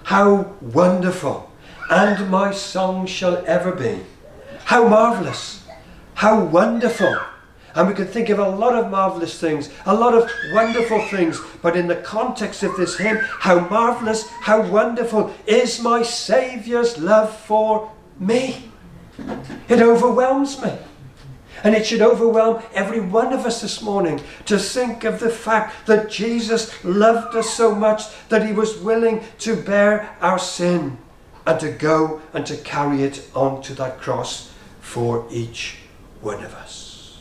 how 0.05 0.51
wonderful, 0.63 1.53
and 1.91 2.31
my 2.31 2.51
song 2.51 3.07
shall 3.07 3.45
ever 3.47 3.71
be. 3.71 4.01
How 4.65 4.89
marvellous, 4.89 5.63
how 6.15 6.43
wonderful. 6.45 7.19
And 7.75 7.87
we 7.87 7.95
can 7.95 8.07
think 8.07 8.31
of 8.31 8.39
a 8.39 8.49
lot 8.49 8.75
of 8.75 8.91
marvellous 8.91 9.39
things, 9.39 9.69
a 9.85 9.95
lot 9.95 10.15
of 10.15 10.31
wonderful 10.53 11.03
things, 11.09 11.39
but 11.61 11.77
in 11.77 11.87
the 11.87 11.97
context 11.97 12.63
of 12.63 12.75
this 12.79 12.97
hymn, 12.97 13.19
how 13.19 13.69
marvellous, 13.69 14.27
how 14.29 14.63
wonderful 14.63 15.35
is 15.47 15.83
my 15.83 16.03
Saviour's 16.03 16.97
love 16.97 17.37
for 17.41 17.93
me. 18.19 18.71
It 19.69 19.83
overwhelms 19.83 20.63
me. 20.63 20.73
And 21.63 21.75
it 21.75 21.87
should 21.87 22.03
overwhelm 22.03 22.63
every 22.75 23.01
one 23.01 23.33
of 23.33 23.47
us 23.47 23.61
this 23.61 23.83
morning 23.83 24.21
to 24.47 24.59
think 24.59 25.05
of 25.05 25.21
the 25.21 25.31
fact 25.31 25.87
that 25.87 26.11
Jesus 26.11 26.85
loved 26.85 27.37
us 27.37 27.51
so 27.51 27.75
much 27.75 28.03
that 28.29 28.47
he 28.47 28.53
was 28.53 28.79
willing 28.79 29.23
to 29.39 29.57
bear 29.57 30.17
our 30.21 30.39
sin 30.39 30.99
and 31.47 31.61
to 31.61 31.71
go 31.71 32.21
and 32.33 32.47
to 32.47 32.57
carry 32.57 33.03
it 33.03 33.29
onto 33.35 33.75
that 33.75 34.01
cross 34.01 34.53
for 34.81 35.27
each 35.31 35.79
one 36.21 36.43
of 36.45 36.55
us. 36.55 37.19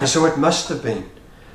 And 0.00 0.08
so 0.08 0.26
it 0.26 0.38
must 0.38 0.68
have 0.68 0.82
been 0.82 1.08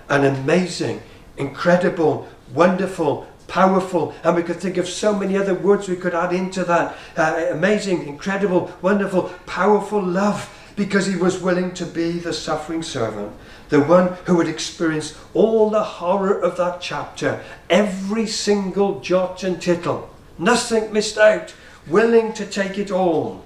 an 0.10 0.24
amazing, 0.24 1.02
incredible, 1.36 2.28
wonderful, 2.54 3.28
powerful, 3.48 4.14
and 4.24 4.36
we 4.36 4.44
could 4.44 4.58
think 4.58 4.78
of 4.78 4.88
so 4.88 5.14
many 5.14 5.38
other 5.38 5.54
words 5.54 5.88
we 5.88 5.96
could 5.96 6.14
add 6.14 6.34
into 6.34 6.64
that 6.64 6.96
uh, 7.18 7.48
amazing, 7.52 8.08
incredible, 8.08 8.72
wonderful, 8.82 9.24
powerful 9.46 10.02
love 10.02 10.54
because 10.78 11.08
he 11.08 11.16
was 11.16 11.42
willing 11.42 11.74
to 11.74 11.86
be 11.86 12.12
the 12.12 12.32
suffering 12.32 12.84
servant, 12.84 13.34
the 13.70 13.82
one 13.82 14.14
who 14.26 14.38
would 14.38 14.48
experience 14.48 15.18
all 15.34 15.72
the 15.72 15.84
horror 15.84 16.40
of 16.40 16.56
that 16.56 16.80
chapter, 16.80 17.44
every 17.70 18.28
single 18.28 19.02
jot 19.02 19.44
and 19.44 19.60
tittle, 19.60 20.10
nothing 20.38 20.94
missed 20.94 21.18
out, 21.18 21.54
willing 21.88 22.32
to 22.32 22.46
take 22.46 22.78
it 22.78 22.92
all 22.92 23.44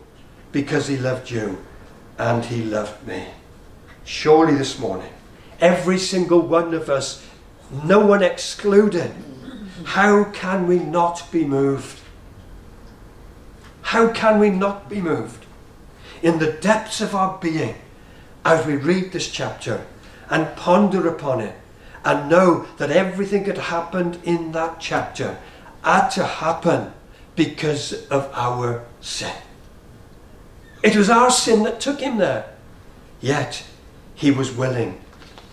because 0.52 0.88
he 0.88 0.98
loved 0.98 1.32
you 1.32 1.58
and 2.18 2.44
he 2.46 2.64
loved 2.64 3.08
me. 3.08 3.26
Surely 4.04 4.56
this 4.56 4.78
morning, 4.78 5.12
every 5.62 5.98
single 5.98 6.42
one 6.42 6.74
of 6.74 6.90
us, 6.90 7.26
no 7.86 8.06
one 8.06 8.22
excluded, 8.22 9.14
how 9.86 10.26
can 10.26 10.68
we 10.68 10.80
not 10.80 11.32
be 11.32 11.46
moved? 11.46 12.02
How 13.84 14.10
can 14.10 14.38
we 14.38 14.50
not 14.50 14.90
be 14.90 15.00
moved? 15.00 15.41
In 16.22 16.40
the 16.40 16.52
depths 16.52 17.02
of 17.02 17.16
our 17.16 17.38
being 17.40 17.76
as 18.46 18.66
we 18.66 18.76
read 18.76 19.12
this 19.12 19.30
chapter 19.30 19.86
and 20.30 20.56
ponder 20.56 21.08
upon 21.08 21.42
it 21.42 21.56
and 22.04 22.30
know 22.30 22.66
that 22.78 22.92
everything 22.92 23.44
that 23.44 23.58
happened 23.58 24.20
in 24.24 24.52
that 24.52 24.80
chapter 24.80 25.38
had 25.84 26.10
to 26.10 26.24
happen 26.24 26.94
because 27.36 28.08
of 28.08 28.30
our 28.34 28.86
sin. 29.00 29.34
It 30.84 30.96
was 30.96 31.10
our 31.10 31.30
sin 31.30 31.64
that 31.64 31.80
took 31.80 32.00
him 32.00 32.18
there. 32.18 32.54
Yet 33.20 33.64
he 34.16 34.32
was 34.32 34.52
willing 34.52 35.00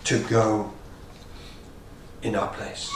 to 0.04 0.18
go 0.24 0.72
in 2.22 2.34
our 2.34 2.48
place. 2.48 2.90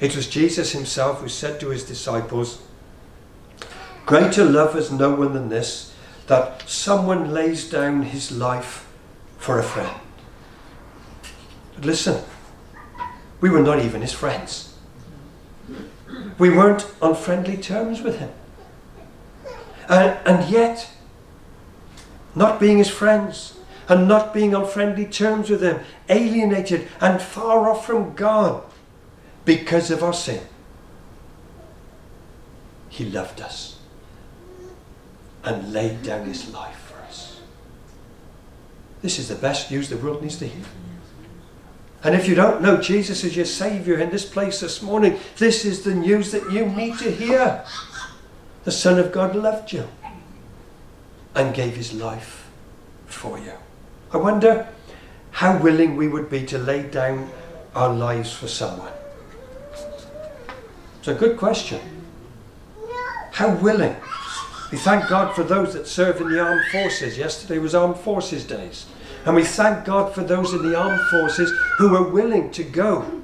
It 0.00 0.14
was 0.14 0.28
Jesus 0.28 0.72
himself 0.72 1.20
who 1.20 1.28
said 1.28 1.60
to 1.60 1.70
his 1.70 1.84
disciples, 1.84 2.60
Greater 4.04 4.44
love 4.44 4.74
has 4.74 4.92
no 4.92 5.14
one 5.14 5.32
than 5.32 5.48
this, 5.48 5.94
that 6.26 6.68
someone 6.68 7.32
lays 7.32 7.68
down 7.68 8.02
his 8.02 8.32
life 8.32 8.88
for 9.38 9.58
a 9.58 9.62
friend. 9.62 10.00
But 11.74 11.84
listen, 11.84 12.22
we 13.40 13.50
were 13.50 13.62
not 13.62 13.78
even 13.78 14.00
his 14.00 14.12
friends. 14.12 14.74
We 16.38 16.50
weren't 16.50 16.90
on 17.00 17.14
friendly 17.14 17.56
terms 17.56 18.02
with 18.02 18.18
him. 18.18 18.30
And, 19.88 20.18
and 20.26 20.50
yet, 20.50 20.90
not 22.34 22.58
being 22.58 22.78
his 22.78 22.90
friends 22.90 23.58
and 23.88 24.08
not 24.08 24.34
being 24.34 24.54
on 24.54 24.66
friendly 24.66 25.06
terms 25.06 25.48
with 25.48 25.62
him, 25.62 25.80
alienated 26.08 26.88
and 27.00 27.22
far 27.22 27.70
off 27.70 27.86
from 27.86 28.14
God 28.14 28.64
because 29.44 29.90
of 29.92 30.02
our 30.02 30.12
sin, 30.12 30.42
he 32.88 33.04
loved 33.04 33.40
us 33.40 33.75
and 35.46 35.72
laid 35.72 36.02
down 36.02 36.26
his 36.26 36.52
life 36.52 36.76
for 36.76 36.98
us. 37.04 37.40
This 39.00 39.18
is 39.18 39.28
the 39.28 39.36
best 39.36 39.70
news 39.70 39.88
the 39.88 39.96
world 39.96 40.20
needs 40.20 40.36
to 40.38 40.48
hear. 40.48 40.64
And 42.02 42.14
if 42.14 42.28
you 42.28 42.34
don't 42.34 42.60
know 42.60 42.76
Jesus 42.76 43.24
as 43.24 43.34
your 43.34 43.46
Saviour 43.46 43.98
in 43.98 44.10
this 44.10 44.24
place 44.24 44.60
this 44.60 44.82
morning, 44.82 45.18
this 45.38 45.64
is 45.64 45.82
the 45.82 45.94
news 45.94 46.32
that 46.32 46.50
you 46.52 46.66
need 46.66 46.98
to 46.98 47.10
hear. 47.10 47.64
The 48.64 48.72
Son 48.72 48.98
of 48.98 49.12
God 49.12 49.34
loved 49.34 49.72
you 49.72 49.88
and 51.34 51.54
gave 51.54 51.76
his 51.76 51.92
life 51.94 52.48
for 53.06 53.38
you. 53.38 53.52
I 54.12 54.18
wonder 54.18 54.68
how 55.30 55.58
willing 55.58 55.96
we 55.96 56.08
would 56.08 56.28
be 56.28 56.44
to 56.46 56.58
lay 56.58 56.82
down 56.82 57.30
our 57.74 57.92
lives 57.92 58.32
for 58.32 58.48
someone. 58.48 58.92
It's 60.98 61.08
a 61.08 61.14
good 61.14 61.38
question. 61.38 61.80
How 63.32 63.54
willing 63.56 63.94
we 64.70 64.78
thank 64.78 65.08
God 65.08 65.34
for 65.34 65.44
those 65.44 65.74
that 65.74 65.86
serve 65.86 66.20
in 66.20 66.30
the 66.30 66.40
armed 66.40 66.64
forces. 66.72 67.16
Yesterday 67.16 67.58
was 67.58 67.74
Armed 67.74 67.96
Forces 67.96 68.44
Days. 68.44 68.86
And 69.24 69.34
we 69.34 69.44
thank 69.44 69.84
God 69.84 70.14
for 70.14 70.22
those 70.22 70.52
in 70.52 70.62
the 70.62 70.76
armed 70.76 71.00
forces 71.10 71.52
who 71.78 71.94
are 71.94 72.08
willing 72.08 72.50
to 72.52 72.64
go 72.64 73.22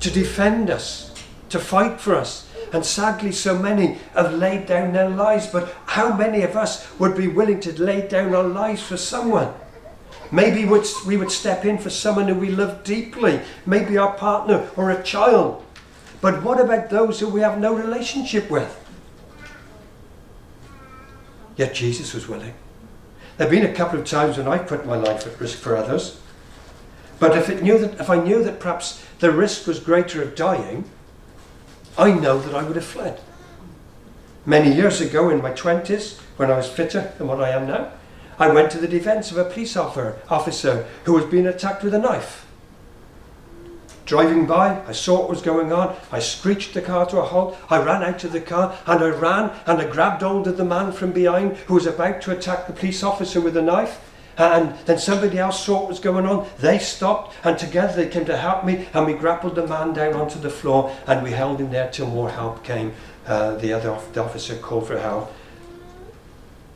to 0.00 0.10
defend 0.10 0.70
us, 0.70 1.14
to 1.48 1.58
fight 1.58 2.00
for 2.00 2.14
us. 2.14 2.50
And 2.72 2.84
sadly, 2.84 3.32
so 3.32 3.58
many 3.58 3.98
have 4.14 4.34
laid 4.34 4.66
down 4.66 4.92
their 4.92 5.08
lives. 5.08 5.46
But 5.46 5.74
how 5.86 6.14
many 6.14 6.42
of 6.42 6.56
us 6.56 6.86
would 6.98 7.16
be 7.16 7.28
willing 7.28 7.60
to 7.60 7.82
lay 7.82 8.06
down 8.08 8.34
our 8.34 8.42
lives 8.42 8.82
for 8.82 8.96
someone? 8.96 9.54
Maybe 10.32 10.64
we 10.64 11.16
would 11.16 11.30
step 11.30 11.64
in 11.64 11.78
for 11.78 11.90
someone 11.90 12.28
who 12.28 12.34
we 12.34 12.50
love 12.50 12.84
deeply, 12.84 13.40
maybe 13.66 13.96
our 13.96 14.14
partner 14.14 14.68
or 14.76 14.90
a 14.90 15.02
child. 15.02 15.64
But 16.20 16.42
what 16.42 16.60
about 16.60 16.90
those 16.90 17.20
who 17.20 17.28
we 17.28 17.42
have 17.42 17.58
no 17.58 17.74
relationship 17.74 18.50
with? 18.50 18.80
Yet 21.56 21.74
Jesus 21.74 22.14
was 22.14 22.28
willing. 22.28 22.54
There 23.36 23.48
have 23.48 23.50
been 23.50 23.68
a 23.68 23.74
couple 23.74 23.98
of 23.98 24.06
times 24.06 24.36
when 24.36 24.48
I 24.48 24.58
put 24.58 24.86
my 24.86 24.96
life 24.96 25.26
at 25.26 25.40
risk 25.40 25.58
for 25.58 25.76
others. 25.76 26.20
But 27.18 27.36
if, 27.36 27.48
it 27.48 27.62
knew 27.62 27.78
that, 27.78 28.00
if 28.00 28.10
I 28.10 28.22
knew 28.22 28.42
that 28.44 28.60
perhaps 28.60 29.04
the 29.20 29.30
risk 29.30 29.66
was 29.66 29.80
greater 29.80 30.22
of 30.22 30.34
dying, 30.34 30.84
I 31.96 32.12
know 32.12 32.38
that 32.38 32.54
I 32.54 32.62
would 32.64 32.76
have 32.76 32.84
fled. 32.84 33.20
Many 34.46 34.74
years 34.74 35.00
ago, 35.00 35.30
in 35.30 35.40
my 35.40 35.52
20s, 35.52 36.18
when 36.36 36.50
I 36.50 36.56
was 36.56 36.68
fitter 36.68 37.12
than 37.18 37.28
what 37.28 37.40
I 37.40 37.50
am 37.50 37.66
now, 37.66 37.92
I 38.38 38.48
went 38.48 38.70
to 38.72 38.78
the 38.78 38.88
defence 38.88 39.30
of 39.30 39.38
a 39.38 39.44
police 39.44 39.76
officer 39.76 40.86
who 41.04 41.12
was 41.12 41.24
being 41.24 41.46
attacked 41.46 41.84
with 41.84 41.94
a 41.94 41.98
knife. 41.98 42.43
Driving 44.06 44.44
by, 44.44 44.82
I 44.86 44.92
saw 44.92 45.20
what 45.20 45.30
was 45.30 45.40
going 45.40 45.72
on. 45.72 45.96
I 46.12 46.18
screeched 46.18 46.74
the 46.74 46.82
car 46.82 47.06
to 47.06 47.20
a 47.20 47.24
halt. 47.24 47.56
I 47.70 47.82
ran 47.82 48.02
out 48.02 48.22
of 48.24 48.32
the 48.32 48.40
car 48.40 48.76
and 48.86 49.02
I 49.02 49.08
ran 49.08 49.50
and 49.66 49.80
I 49.80 49.88
grabbed 49.90 50.20
hold 50.20 50.46
of 50.46 50.58
the 50.58 50.64
man 50.64 50.92
from 50.92 51.12
behind 51.12 51.56
who 51.68 51.74
was 51.74 51.86
about 51.86 52.20
to 52.22 52.32
attack 52.32 52.66
the 52.66 52.74
police 52.74 53.02
officer 53.02 53.40
with 53.40 53.56
a 53.56 53.62
knife. 53.62 54.00
And 54.36 54.76
then 54.86 54.98
somebody 54.98 55.38
else 55.38 55.64
saw 55.64 55.80
what 55.80 55.88
was 55.88 56.00
going 56.00 56.26
on. 56.26 56.46
They 56.58 56.78
stopped 56.78 57.34
and 57.44 57.56
together 57.56 57.94
they 57.96 58.08
came 58.08 58.26
to 58.26 58.36
help 58.36 58.64
me 58.64 58.88
and 58.92 59.06
we 59.06 59.14
grappled 59.14 59.54
the 59.54 59.66
man 59.66 59.94
down 59.94 60.14
onto 60.14 60.38
the 60.38 60.50
floor 60.50 60.94
and 61.06 61.22
we 61.22 61.30
held 61.30 61.60
him 61.60 61.70
there 61.70 61.90
till 61.90 62.08
more 62.08 62.30
help 62.30 62.62
came. 62.62 62.92
Uh, 63.26 63.54
the 63.54 63.72
other 63.72 63.98
the 64.12 64.22
officer 64.22 64.54
called 64.56 64.86
for 64.86 64.98
help. 64.98 65.32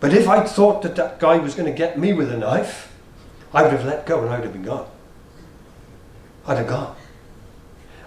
But 0.00 0.14
if 0.14 0.26
I'd 0.28 0.48
thought 0.48 0.80
that 0.82 0.96
that 0.96 1.20
guy 1.20 1.36
was 1.36 1.54
going 1.54 1.70
to 1.70 1.76
get 1.76 1.98
me 1.98 2.14
with 2.14 2.32
a 2.32 2.38
knife, 2.38 2.94
I 3.52 3.62
would 3.62 3.72
have 3.72 3.84
let 3.84 4.06
go 4.06 4.22
and 4.22 4.30
I 4.30 4.36
would 4.36 4.44
have 4.44 4.52
been 4.54 4.62
gone. 4.62 4.88
I'd 6.46 6.58
have 6.58 6.68
gone. 6.68 6.96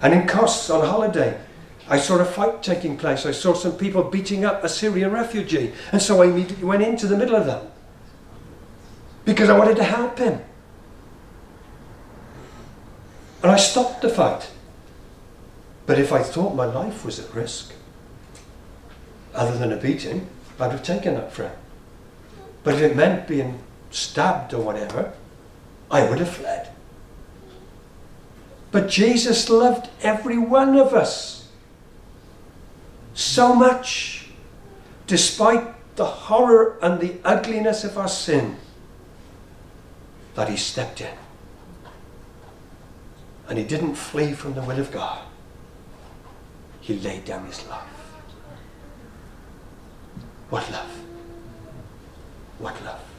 And 0.02 0.14
in 0.14 0.28
Kos 0.28 0.70
on 0.70 0.86
holiday, 0.86 1.40
I 1.88 2.00
saw 2.00 2.18
a 2.18 2.26
fight 2.26 2.64
taking 2.64 2.98
place. 2.98 3.26
I 3.26 3.32
saw 3.32 3.54
some 3.54 3.74
people 3.78 4.04
beating 4.04 4.46
up 4.46 4.64
a 4.64 4.70
Syrian 4.70 5.12
refugee. 5.12 5.74
And 5.92 6.02
so 6.02 6.22
I 6.22 6.26
immediately 6.26 6.66
went 6.66 6.84
into 6.84 7.08
the 7.08 7.18
middle 7.18 7.36
of 7.36 7.46
them 7.46 7.68
because 9.26 9.50
I 9.50 9.58
wanted 9.58 9.78
to 9.78 9.84
help 9.84 10.18
him. 10.18 10.42
And 13.44 13.52
I 13.52 13.58
stopped 13.58 14.02
the 14.02 14.10
fight. 14.10 14.52
But 15.86 16.00
if 16.00 16.14
I 16.14 16.24
thought 16.24 16.56
my 16.56 16.66
life 16.66 17.04
was 17.04 17.20
at 17.20 17.34
risk, 17.34 17.74
other 19.34 19.58
than 19.58 19.72
a 19.72 19.78
beating, 19.78 20.28
I'd 20.60 20.72
have 20.72 20.84
taken 20.84 21.16
that 21.16 21.34
friend. 21.34 21.56
But 22.64 22.76
if 22.76 22.82
it 22.82 22.96
meant 22.96 23.28
being 23.28 23.60
stabbed 23.90 24.54
or 24.54 24.64
whatever, 24.64 25.14
I 25.90 26.08
would 26.08 26.20
have 26.20 26.30
fled. 26.30 26.71
But 28.72 28.88
Jesus 28.88 29.50
loved 29.50 29.90
every 30.02 30.38
one 30.38 30.78
of 30.78 30.94
us 30.94 31.50
so 33.14 33.54
much, 33.54 34.28
despite 35.08 35.96
the 35.98 36.06
horror 36.06 36.78
and 36.82 37.00
the 37.00 37.16
ugliness 37.26 37.84
of 37.84 37.98
our 37.98 38.08
sin, 38.08 38.56
that 40.36 40.48
he 40.48 40.56
stepped 40.56 41.02
in. 41.02 41.14
And 43.50 43.58
he 43.58 43.66
didn't 43.66 43.96
flee 43.96 44.32
from 44.32 44.54
the 44.54 44.62
will 44.62 44.80
of 44.80 44.92
God, 44.92 45.22
he 46.80 46.98
laid 46.98 47.26
down 47.26 47.46
his 47.46 47.68
life. 47.68 47.84
What 50.50 50.70
love! 50.72 51.04
What 52.60 52.82
love! 52.86 53.11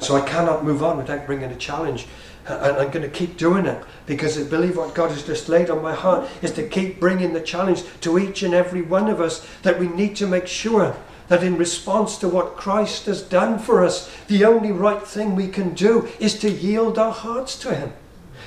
So 0.00 0.16
I 0.16 0.22
cannot 0.22 0.64
move 0.64 0.82
on 0.82 0.96
without 0.96 1.26
bringing 1.26 1.50
a 1.50 1.56
challenge 1.56 2.06
and 2.46 2.76
I'm 2.76 2.90
going 2.90 3.02
to 3.02 3.08
keep 3.08 3.36
doing 3.36 3.66
it 3.66 3.82
because 4.06 4.38
I 4.38 4.48
believe 4.48 4.76
what 4.76 4.94
God 4.94 5.10
has 5.10 5.24
just 5.24 5.48
laid 5.48 5.70
on 5.70 5.82
my 5.82 5.94
heart 5.94 6.28
is 6.42 6.52
to 6.52 6.66
keep 6.66 6.98
bringing 6.98 7.32
the 7.32 7.40
challenge 7.40 7.82
to 8.00 8.18
each 8.18 8.42
and 8.42 8.54
every 8.54 8.82
one 8.82 9.08
of 9.08 9.20
us 9.20 9.46
that 9.62 9.78
we 9.78 9.88
need 9.88 10.16
to 10.16 10.26
make 10.26 10.46
sure 10.46 10.96
that 11.28 11.44
in 11.44 11.56
response 11.56 12.16
to 12.18 12.28
what 12.28 12.56
Christ 12.56 13.06
has 13.06 13.22
done 13.22 13.58
for 13.58 13.84
us, 13.84 14.10
the 14.26 14.44
only 14.44 14.72
right 14.72 15.06
thing 15.06 15.36
we 15.36 15.48
can 15.48 15.74
do 15.74 16.08
is 16.18 16.38
to 16.40 16.50
yield 16.50 16.98
our 16.98 17.12
hearts 17.12 17.56
to 17.60 17.74
Him, 17.74 17.92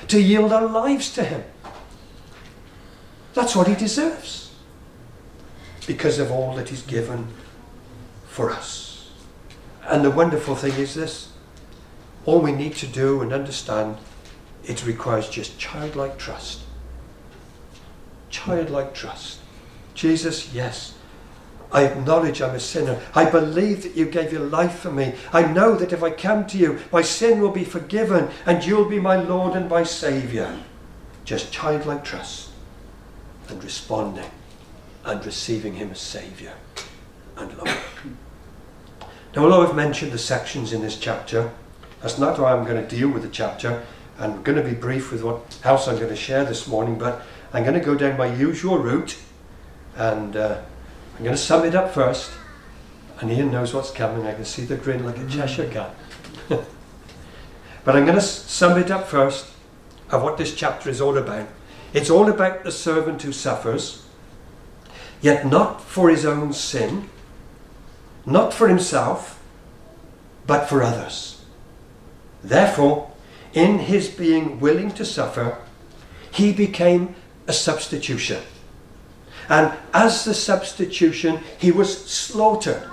to 0.08 0.20
yield 0.20 0.52
our 0.52 0.66
lives 0.66 1.14
to 1.14 1.24
Him. 1.24 1.44
That's 3.32 3.56
what 3.56 3.68
He 3.68 3.74
deserves 3.74 4.54
because 5.86 6.18
of 6.18 6.30
all 6.30 6.54
that 6.56 6.68
He's 6.68 6.82
given 6.82 7.28
for 8.26 8.50
us. 8.50 9.10
And 9.84 10.04
the 10.04 10.10
wonderful 10.10 10.56
thing 10.56 10.72
is 10.72 10.94
this 10.94 11.33
all 12.26 12.40
we 12.40 12.52
need 12.52 12.74
to 12.76 12.86
do 12.86 13.20
and 13.20 13.32
understand, 13.32 13.96
it 14.64 14.86
requires 14.86 15.28
just 15.28 15.58
childlike 15.58 16.18
trust. 16.18 16.60
Childlike 18.30 18.94
trust. 18.94 19.40
Jesus, 19.94 20.52
yes. 20.52 20.94
I 21.70 21.84
acknowledge 21.84 22.40
I'm 22.40 22.54
a 22.54 22.60
sinner. 22.60 23.00
I 23.14 23.28
believe 23.28 23.82
that 23.82 23.96
you 23.96 24.06
gave 24.06 24.32
your 24.32 24.44
life 24.44 24.78
for 24.78 24.92
me. 24.92 25.14
I 25.32 25.44
know 25.50 25.74
that 25.74 25.92
if 25.92 26.02
I 26.02 26.10
come 26.10 26.46
to 26.46 26.56
you, 26.56 26.78
my 26.92 27.02
sin 27.02 27.40
will 27.40 27.50
be 27.50 27.64
forgiven 27.64 28.30
and 28.46 28.64
you'll 28.64 28.88
be 28.88 29.00
my 29.00 29.16
Lord 29.16 29.56
and 29.56 29.68
my 29.68 29.82
Saviour. 29.82 30.56
Just 31.24 31.52
childlike 31.52 32.04
trust 32.04 32.50
and 33.48 33.62
responding 33.62 34.30
and 35.04 35.24
receiving 35.26 35.74
Him 35.74 35.90
as 35.90 36.00
Saviour 36.00 36.54
and 37.36 37.56
Lord. 37.58 37.70
Now, 39.34 39.42
although 39.42 39.66
I've 39.66 39.74
mentioned 39.74 40.12
the 40.12 40.18
sections 40.18 40.72
in 40.72 40.80
this 40.80 40.96
chapter, 40.96 41.50
that's 42.04 42.18
not 42.18 42.36
how 42.36 42.44
I'm 42.44 42.66
going 42.66 42.86
to 42.86 42.96
deal 42.96 43.08
with 43.08 43.22
the 43.22 43.30
chapter. 43.30 43.82
And 44.18 44.34
I'm 44.34 44.42
going 44.42 44.58
to 44.58 44.62
be 44.62 44.74
brief 44.74 45.10
with 45.10 45.22
what 45.22 45.58
else 45.64 45.88
I'm 45.88 45.96
going 45.96 46.10
to 46.10 46.16
share 46.16 46.44
this 46.44 46.66
morning, 46.66 46.98
but 46.98 47.22
I'm 47.50 47.62
going 47.62 47.80
to 47.80 47.84
go 47.84 47.94
down 47.94 48.18
my 48.18 48.26
usual 48.26 48.76
route 48.76 49.16
and 49.96 50.36
uh, 50.36 50.60
I'm 51.16 51.24
going 51.24 51.34
to 51.34 51.40
sum 51.40 51.64
it 51.64 51.74
up 51.74 51.94
first. 51.94 52.30
And 53.20 53.30
Ian 53.30 53.50
knows 53.50 53.72
what's 53.72 53.90
coming. 53.90 54.26
I 54.26 54.34
can 54.34 54.44
see 54.44 54.66
the 54.66 54.76
grin 54.76 55.06
like 55.06 55.16
a 55.16 55.26
Cheshire 55.26 55.70
cat. 55.70 55.94
but 56.48 57.96
I'm 57.96 58.04
going 58.04 58.18
to 58.18 58.20
sum 58.20 58.78
it 58.78 58.90
up 58.90 59.08
first 59.08 59.46
of 60.10 60.22
what 60.22 60.36
this 60.36 60.54
chapter 60.54 60.90
is 60.90 61.00
all 61.00 61.16
about. 61.16 61.48
It's 61.94 62.10
all 62.10 62.28
about 62.28 62.64
the 62.64 62.72
servant 62.72 63.22
who 63.22 63.32
suffers, 63.32 64.04
yet 65.22 65.46
not 65.46 65.80
for 65.80 66.10
his 66.10 66.26
own 66.26 66.52
sin, 66.52 67.08
not 68.26 68.52
for 68.52 68.68
himself, 68.68 69.42
but 70.46 70.68
for 70.68 70.82
others. 70.82 71.34
Therefore, 72.44 73.10
in 73.54 73.78
his 73.78 74.08
being 74.08 74.60
willing 74.60 74.90
to 74.92 75.04
suffer, 75.04 75.56
he 76.30 76.52
became 76.52 77.14
a 77.46 77.52
substitution. 77.54 78.42
And 79.48 79.72
as 79.94 80.24
the 80.24 80.34
substitution, 80.34 81.40
he 81.58 81.72
was 81.72 82.06
slaughtered. 82.06 82.86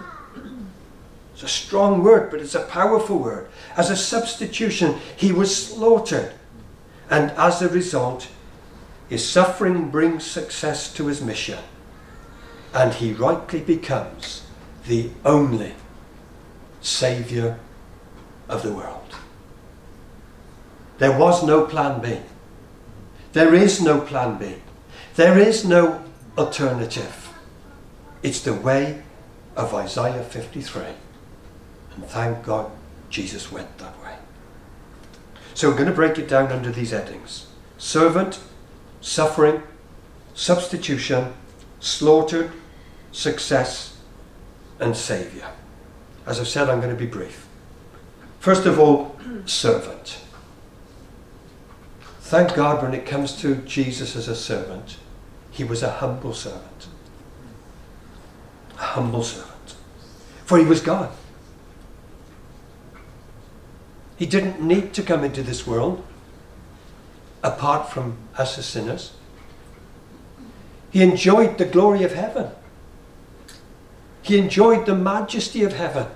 It's 1.34 1.44
a 1.44 1.48
strong 1.48 2.02
word, 2.02 2.32
but 2.32 2.40
it's 2.40 2.56
a 2.56 2.64
powerful 2.64 3.20
word. 3.20 3.50
As 3.76 3.90
a 3.90 3.98
substitution, 3.98 4.96
he 5.18 5.34
was 5.34 5.54
slaughtered. 5.54 6.34
And 7.10 7.32
as 7.32 7.62
a 7.62 7.68
result, 7.68 8.30
his 9.10 9.28
suffering 9.28 9.90
brings 9.90 10.24
success 10.26 10.94
to 10.94 11.08
his 11.08 11.22
mission. 11.22 11.60
And 12.74 12.94
he 12.94 13.12
rightly 13.12 13.60
becomes 13.60 14.44
the 14.88 15.10
only 15.26 15.74
Saviour 16.80 17.60
of 18.48 18.64
the 18.64 18.72
world. 18.72 19.01
There 21.02 21.18
was 21.18 21.44
no 21.44 21.66
plan 21.66 22.00
B. 22.00 22.20
There 23.34 23.56
is 23.56 23.82
no 23.82 24.02
plan 24.02 24.38
B. 24.38 24.58
There 25.16 25.36
is 25.36 25.66
no 25.66 26.04
alternative. 26.38 27.34
It's 28.22 28.42
the 28.42 28.54
way 28.54 29.02
of 29.56 29.74
Isaiah 29.74 30.22
53. 30.22 30.84
And 31.96 32.06
thank 32.06 32.44
God 32.44 32.70
Jesus 33.10 33.52
went 33.52 33.80
that 33.80 34.00
way. 34.04 34.14
So 35.56 35.70
we're 35.70 35.76
going 35.76 35.90
to 35.90 35.96
break 35.96 36.20
it 36.20 36.28
down 36.28 36.52
under 36.52 36.72
these 36.72 36.92
headings 36.92 37.48
servant, 37.80 38.40
suffering, 39.02 39.64
substitution, 40.36 41.34
slaughtered, 41.80 42.52
success, 43.12 43.98
and 44.80 44.96
saviour. 44.96 45.48
As 46.28 46.40
I've 46.40 46.48
said, 46.48 46.70
I'm 46.70 46.80
going 46.80 46.96
to 46.96 47.06
be 47.06 47.10
brief. 47.10 47.48
First 48.40 48.68
of 48.68 48.80
all, 48.80 49.20
servant. 49.46 50.21
Thank 52.32 52.54
God 52.54 52.82
when 52.82 52.94
it 52.94 53.06
comes 53.06 53.36
to 53.42 53.56
Jesus 53.56 54.16
as 54.16 54.30
a 54.30 54.36
servant, 54.38 54.96
he 55.52 55.66
was 55.66 55.84
a 55.84 55.92
humble 55.92 56.34
servant. 56.34 56.88
A 58.78 58.84
humble 58.84 59.22
servant. 59.22 59.76
For 60.46 60.58
he 60.58 60.64
was 60.64 60.80
God. 60.80 61.12
He 64.16 64.26
didn't 64.26 64.62
need 64.62 64.94
to 64.94 65.04
come 65.04 65.26
into 65.26 65.44
this 65.44 65.68
world 65.68 66.06
apart 67.44 67.92
from 67.92 68.16
us 68.38 68.58
as 68.58 68.66
sinners. 68.66 69.12
He 70.90 71.04
enjoyed 71.04 71.58
the 71.58 71.66
glory 71.66 72.04
of 72.04 72.14
heaven. 72.14 72.52
He 74.22 74.38
enjoyed 74.38 74.86
the 74.86 74.96
majesty 74.96 75.64
of 75.64 75.74
heaven. 75.74 76.08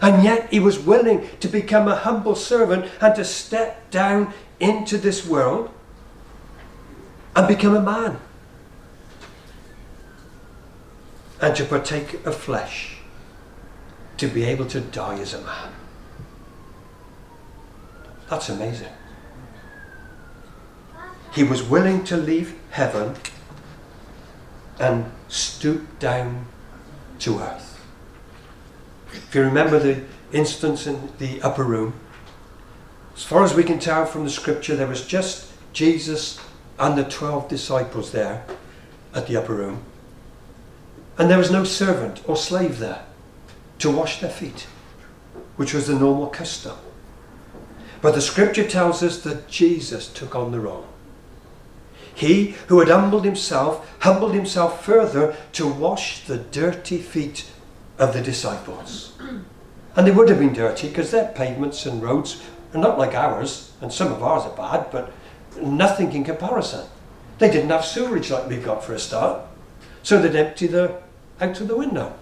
And 0.00 0.22
yet 0.22 0.48
he 0.52 0.60
was 0.60 0.78
willing 0.78 1.28
to 1.40 1.48
become 1.48 1.88
a 1.88 1.96
humble 1.96 2.36
servant 2.36 2.88
and 3.00 3.16
to 3.16 3.24
step 3.24 3.90
down 3.90 4.32
into 4.60 4.98
this 4.98 5.26
world 5.26 5.70
and 7.34 7.46
become 7.46 7.76
a 7.76 7.82
man. 7.82 8.18
And 11.40 11.54
to 11.56 11.64
partake 11.64 12.26
of 12.26 12.34
flesh. 12.34 12.96
To 14.16 14.26
be 14.26 14.44
able 14.44 14.66
to 14.66 14.80
die 14.80 15.18
as 15.20 15.34
a 15.34 15.40
man. 15.40 15.72
That's 18.28 18.48
amazing. 18.48 18.92
He 21.32 21.44
was 21.44 21.62
willing 21.62 22.02
to 22.04 22.16
leave 22.16 22.58
heaven 22.70 23.14
and 24.80 25.12
stoop 25.28 25.98
down 25.98 26.46
to 27.20 27.38
earth. 27.38 27.80
If 29.12 29.34
you 29.34 29.42
remember 29.42 29.78
the 29.78 30.02
instance 30.32 30.86
in 30.86 31.10
the 31.18 31.40
upper 31.42 31.64
room, 31.64 31.94
as 33.18 33.24
far 33.24 33.42
as 33.42 33.52
we 33.52 33.64
can 33.64 33.80
tell 33.80 34.06
from 34.06 34.22
the 34.22 34.30
scripture, 34.30 34.76
there 34.76 34.86
was 34.86 35.04
just 35.04 35.50
Jesus 35.72 36.38
and 36.78 36.96
the 36.96 37.02
12 37.02 37.48
disciples 37.48 38.12
there 38.12 38.44
at 39.12 39.26
the 39.26 39.36
upper 39.36 39.54
room. 39.54 39.82
And 41.18 41.28
there 41.28 41.36
was 41.36 41.50
no 41.50 41.64
servant 41.64 42.22
or 42.28 42.36
slave 42.36 42.78
there 42.78 43.04
to 43.80 43.90
wash 43.90 44.20
their 44.20 44.30
feet, 44.30 44.68
which 45.56 45.74
was 45.74 45.88
the 45.88 45.98
normal 45.98 46.28
custom. 46.28 46.76
But 48.00 48.14
the 48.14 48.20
scripture 48.20 48.62
tells 48.62 49.02
us 49.02 49.20
that 49.24 49.48
Jesus 49.48 50.06
took 50.06 50.36
on 50.36 50.52
the 50.52 50.60
role. 50.60 50.86
He 52.14 52.54
who 52.68 52.78
had 52.78 52.88
humbled 52.88 53.24
himself, 53.24 53.96
humbled 53.98 54.32
himself 54.32 54.84
further 54.84 55.34
to 55.54 55.66
wash 55.66 56.24
the 56.24 56.38
dirty 56.38 56.98
feet 56.98 57.50
of 57.98 58.12
the 58.12 58.22
disciples. 58.22 59.18
And 59.96 60.06
they 60.06 60.12
would 60.12 60.28
have 60.28 60.38
been 60.38 60.52
dirty 60.52 60.86
because 60.86 61.10
their 61.10 61.32
pavements 61.32 61.84
and 61.84 62.00
roads 62.00 62.40
are 62.74 62.80
not 62.80 62.98
like 62.98 63.14
ours, 63.14 63.72
and 63.80 63.92
some 63.92 64.12
of 64.12 64.22
ours 64.22 64.44
are 64.44 64.56
bad, 64.56 64.90
but 64.90 65.12
nothing 65.62 66.12
in 66.12 66.24
comparison. 66.24 66.86
They 67.38 67.50
didn't 67.50 67.70
have 67.70 67.84
sewerage 67.84 68.30
like 68.30 68.48
we've 68.48 68.64
got 68.64 68.84
for 68.84 68.94
a 68.94 68.98
start. 68.98 69.42
So 70.02 70.20
they'd 70.20 70.34
empty 70.34 70.66
the 70.66 71.00
out 71.40 71.60
of 71.60 71.68
the 71.68 71.76
window. 71.76 72.14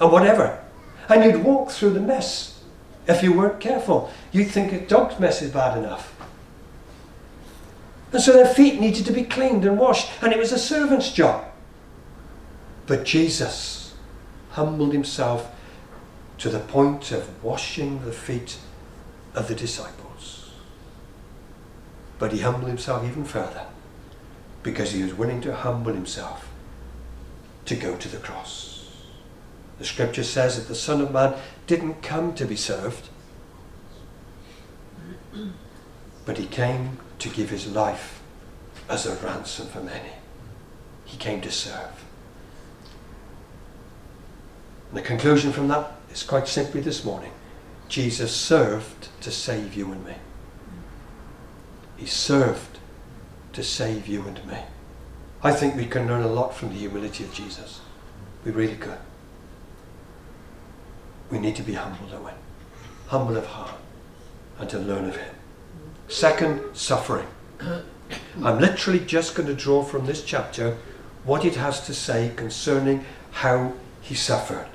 And 0.00 0.10
whatever. 0.10 0.62
And 1.08 1.24
you'd 1.24 1.44
walk 1.44 1.70
through 1.70 1.90
the 1.90 2.00
mess 2.00 2.62
if 3.06 3.22
you 3.22 3.32
weren't 3.32 3.60
careful. 3.60 4.10
You'd 4.32 4.50
think 4.50 4.72
a 4.72 4.80
dog's 4.86 5.20
mess 5.20 5.42
is 5.42 5.52
bad 5.52 5.78
enough. 5.78 6.10
And 8.12 8.22
so 8.22 8.32
their 8.32 8.46
feet 8.46 8.80
needed 8.80 9.04
to 9.06 9.12
be 9.12 9.24
cleaned 9.24 9.64
and 9.64 9.78
washed, 9.78 10.10
and 10.22 10.32
it 10.32 10.38
was 10.38 10.52
a 10.52 10.58
servant's 10.58 11.12
job. 11.12 11.44
But 12.86 13.04
Jesus 13.04 13.94
humbled 14.50 14.92
himself 14.92 15.50
to 16.38 16.48
the 16.48 16.60
point 16.60 17.10
of 17.10 17.42
washing 17.42 18.04
the 18.04 18.12
feet 18.12 18.58
of 19.34 19.48
the 19.48 19.54
disciples. 19.54 20.50
But 22.18 22.32
he 22.32 22.40
humbled 22.40 22.68
himself 22.68 23.04
even 23.04 23.24
further 23.24 23.66
because 24.62 24.92
he 24.92 25.02
was 25.02 25.14
willing 25.14 25.40
to 25.42 25.54
humble 25.54 25.92
himself 25.92 26.48
to 27.66 27.74
go 27.74 27.96
to 27.96 28.08
the 28.08 28.18
cross. 28.18 28.90
The 29.78 29.84
scripture 29.84 30.22
says 30.22 30.56
that 30.56 30.68
the 30.68 30.74
Son 30.74 31.00
of 31.00 31.12
Man 31.12 31.34
didn't 31.66 32.02
come 32.02 32.34
to 32.34 32.44
be 32.44 32.56
served, 32.56 33.08
but 36.24 36.38
he 36.38 36.46
came 36.46 36.98
to 37.18 37.28
give 37.28 37.50
his 37.50 37.66
life 37.66 38.22
as 38.88 39.06
a 39.06 39.16
ransom 39.16 39.66
for 39.66 39.80
many. 39.80 40.12
He 41.04 41.16
came 41.16 41.40
to 41.40 41.50
serve. 41.50 42.04
And 44.88 44.98
the 44.98 45.02
conclusion 45.02 45.52
from 45.52 45.68
that 45.68 45.92
is 46.12 46.22
quite 46.22 46.46
simply 46.46 46.80
this 46.80 47.04
morning 47.04 47.32
Jesus 47.94 48.34
served 48.34 49.06
to 49.20 49.30
save 49.30 49.74
you 49.74 49.92
and 49.92 50.04
me. 50.04 50.14
He 51.96 52.06
served 52.06 52.80
to 53.52 53.62
save 53.62 54.08
you 54.08 54.22
and 54.22 54.44
me. 54.48 54.58
I 55.44 55.52
think 55.52 55.76
we 55.76 55.86
can 55.86 56.08
learn 56.08 56.24
a 56.24 56.26
lot 56.26 56.56
from 56.56 56.70
the 56.70 56.74
humility 56.74 57.22
of 57.22 57.32
Jesus. 57.32 57.82
We 58.44 58.50
really 58.50 58.74
could 58.74 58.98
we 61.30 61.38
need 61.38 61.54
to 61.54 61.62
be 61.62 61.74
humble, 61.74 62.08
don't 62.08 62.24
we? 62.24 62.32
Eh? 62.32 62.34
Humble 63.06 63.36
of 63.36 63.46
heart 63.46 63.76
and 64.58 64.68
to 64.70 64.78
learn 64.80 65.04
of 65.04 65.14
Him. 65.14 65.36
Second, 66.08 66.74
suffering. 66.74 67.28
I'm 68.42 68.58
literally 68.58 68.98
just 68.98 69.36
going 69.36 69.46
to 69.46 69.54
draw 69.54 69.84
from 69.84 70.04
this 70.04 70.24
chapter 70.24 70.76
what 71.22 71.44
it 71.44 71.54
has 71.54 71.86
to 71.86 71.94
say 71.94 72.32
concerning 72.34 73.04
how 73.30 73.74
he 74.02 74.16
suffered. 74.16 74.66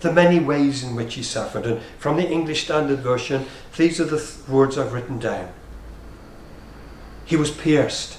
The 0.00 0.12
many 0.12 0.38
ways 0.38 0.84
in 0.84 0.94
which 0.94 1.14
he 1.14 1.22
suffered. 1.22 1.66
And 1.66 1.82
from 1.98 2.16
the 2.16 2.28
English 2.28 2.64
Standard 2.64 3.00
Version, 3.00 3.46
these 3.76 4.00
are 4.00 4.04
the 4.04 4.18
th- 4.18 4.48
words 4.48 4.78
I've 4.78 4.92
written 4.92 5.18
down. 5.18 5.52
He 7.24 7.36
was 7.36 7.50
pierced. 7.50 8.18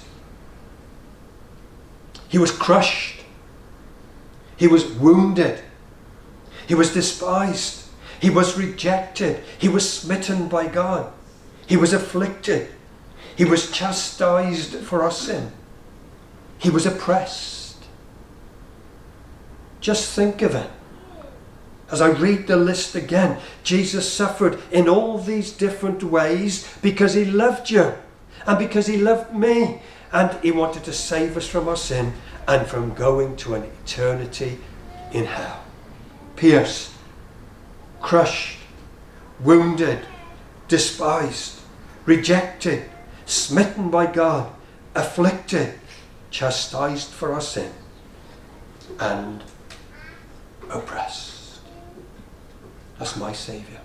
He 2.28 2.38
was 2.38 2.52
crushed. 2.52 3.22
He 4.56 4.68
was 4.68 4.84
wounded. 4.84 5.60
He 6.68 6.74
was 6.74 6.92
despised. 6.92 7.88
He 8.20 8.30
was 8.30 8.58
rejected. 8.58 9.42
He 9.58 9.68
was 9.68 9.90
smitten 9.90 10.48
by 10.48 10.68
God. 10.68 11.12
He 11.66 11.76
was 11.76 11.92
afflicted. 11.92 12.68
He 13.34 13.44
was 13.44 13.70
chastised 13.70 14.76
for 14.76 15.02
our 15.02 15.10
sin. 15.10 15.50
He 16.58 16.68
was 16.68 16.84
oppressed. 16.84 17.82
Just 19.80 20.14
think 20.14 20.42
of 20.42 20.54
it. 20.54 20.70
As 21.90 22.00
I 22.00 22.10
read 22.10 22.46
the 22.46 22.56
list 22.56 22.94
again, 22.94 23.38
Jesus 23.64 24.10
suffered 24.10 24.60
in 24.70 24.88
all 24.88 25.18
these 25.18 25.52
different 25.52 26.02
ways 26.02 26.72
because 26.82 27.14
he 27.14 27.24
loved 27.24 27.70
you 27.70 27.94
and 28.46 28.58
because 28.58 28.86
he 28.86 28.96
loved 28.96 29.34
me 29.34 29.82
and 30.12 30.32
he 30.42 30.50
wanted 30.50 30.84
to 30.84 30.92
save 30.92 31.36
us 31.36 31.46
from 31.46 31.68
our 31.68 31.76
sin 31.76 32.12
and 32.46 32.66
from 32.66 32.94
going 32.94 33.36
to 33.36 33.54
an 33.54 33.64
eternity 33.64 34.58
in 35.12 35.24
hell. 35.24 35.64
Pierced 36.36 36.92
crushed, 38.00 38.58
wounded, 39.40 40.00
despised, 40.68 41.60
rejected, 42.06 42.88
smitten 43.26 43.90
by 43.90 44.06
God, 44.06 44.50
afflicted, 44.94 45.74
chastised 46.30 47.10
for 47.10 47.32
our 47.32 47.40
sin, 47.40 47.72
and 48.98 49.42
oppressed. 50.70 51.29
That's 53.00 53.16
my 53.16 53.32
Saviour, 53.32 53.80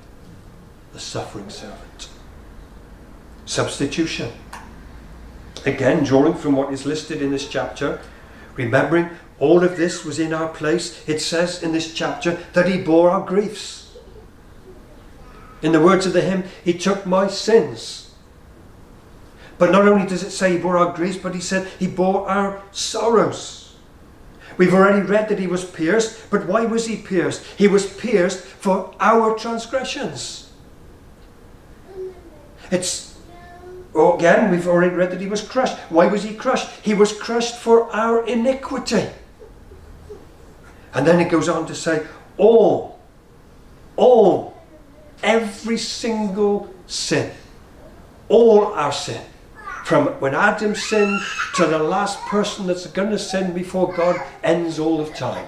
the 0.92 1.00
suffering 1.00 1.50
servant. 1.50 2.10
Substitution. 3.46 4.30
Again, 5.66 6.04
drawing 6.04 6.34
from 6.34 6.58
what 6.58 6.74
is 6.74 6.86
listed 6.86 7.22
in 7.22 7.32
this 7.32 7.48
chapter, 7.48 8.02
remembering 8.58 9.10
all 9.40 9.64
of 9.64 9.78
this 9.78 10.04
was 10.04 10.20
in 10.20 10.34
our 10.34 10.50
place, 10.50 11.08
it 11.08 11.22
says 11.22 11.64
in 11.64 11.72
this 11.72 11.94
chapter 11.94 12.34
that 12.52 12.68
He 12.68 12.78
bore 12.78 13.10
our 13.10 13.26
griefs. 13.26 13.96
In 15.62 15.72
the 15.72 15.82
words 15.82 16.06
of 16.06 16.12
the 16.12 16.22
hymn, 16.22 16.44
He 16.66 16.74
took 16.74 17.06
my 17.06 17.28
sins. 17.28 18.14
But 19.58 19.72
not 19.72 19.88
only 19.88 20.06
does 20.06 20.24
it 20.24 20.32
say 20.32 20.52
He 20.52 20.58
bore 20.58 20.78
our 20.78 20.94
griefs, 20.94 21.18
but 21.18 21.34
He 21.36 21.42
said 21.42 21.70
He 21.80 21.88
bore 21.88 22.28
our 22.30 22.62
sorrows. 22.74 23.65
We've 24.58 24.74
already 24.74 25.02
read 25.02 25.30
that 25.30 25.40
He 25.40 25.48
was 25.48 25.66
pierced, 25.66 26.30
but 26.30 26.46
why 26.46 26.66
was 26.66 26.88
He 26.88 26.98
pierced? 26.98 27.44
He 27.58 27.68
was 27.68 27.86
pierced 27.86 28.40
for 28.40 28.94
our 29.00 29.38
transgressions. 29.38 30.52
It's 32.72 33.16
oh, 33.96 34.16
again, 34.18 34.52
we've 34.52 34.68
already 34.68 34.94
read 34.94 35.12
that 35.12 35.22
he 35.22 35.28
was 35.28 35.42
crushed. 35.42 35.78
Why 35.90 36.08
was 36.08 36.24
he 36.24 36.36
crushed? 36.36 36.70
He 36.82 36.94
was 36.94 37.18
crushed 37.18 37.56
for 37.56 37.90
our 37.96 38.26
iniquity. 38.28 39.08
And 40.94 41.08
then 41.08 41.20
it 41.20 41.30
goes 41.30 41.50
on 41.50 41.66
to 41.68 41.76
say, 41.76 42.06
all, 42.38 43.00
all 43.96 44.58
every 45.24 45.78
single 45.78 46.70
sin, 46.88 47.32
all 48.30 48.66
our 48.74 48.92
sin, 48.92 49.22
from 49.86 50.08
when 50.20 50.34
Adam 50.34 50.74
sinned 50.74 51.22
to 51.54 51.68
the 51.68 51.78
last 51.78 52.20
person 52.22 52.66
that's 52.66 52.88
going 52.88 53.12
to 53.12 53.20
sin 53.20 53.54
before 53.54 53.94
God 53.94 54.20
ends 54.44 54.80
all 54.80 55.00
of 55.00 55.14
time, 55.14 55.48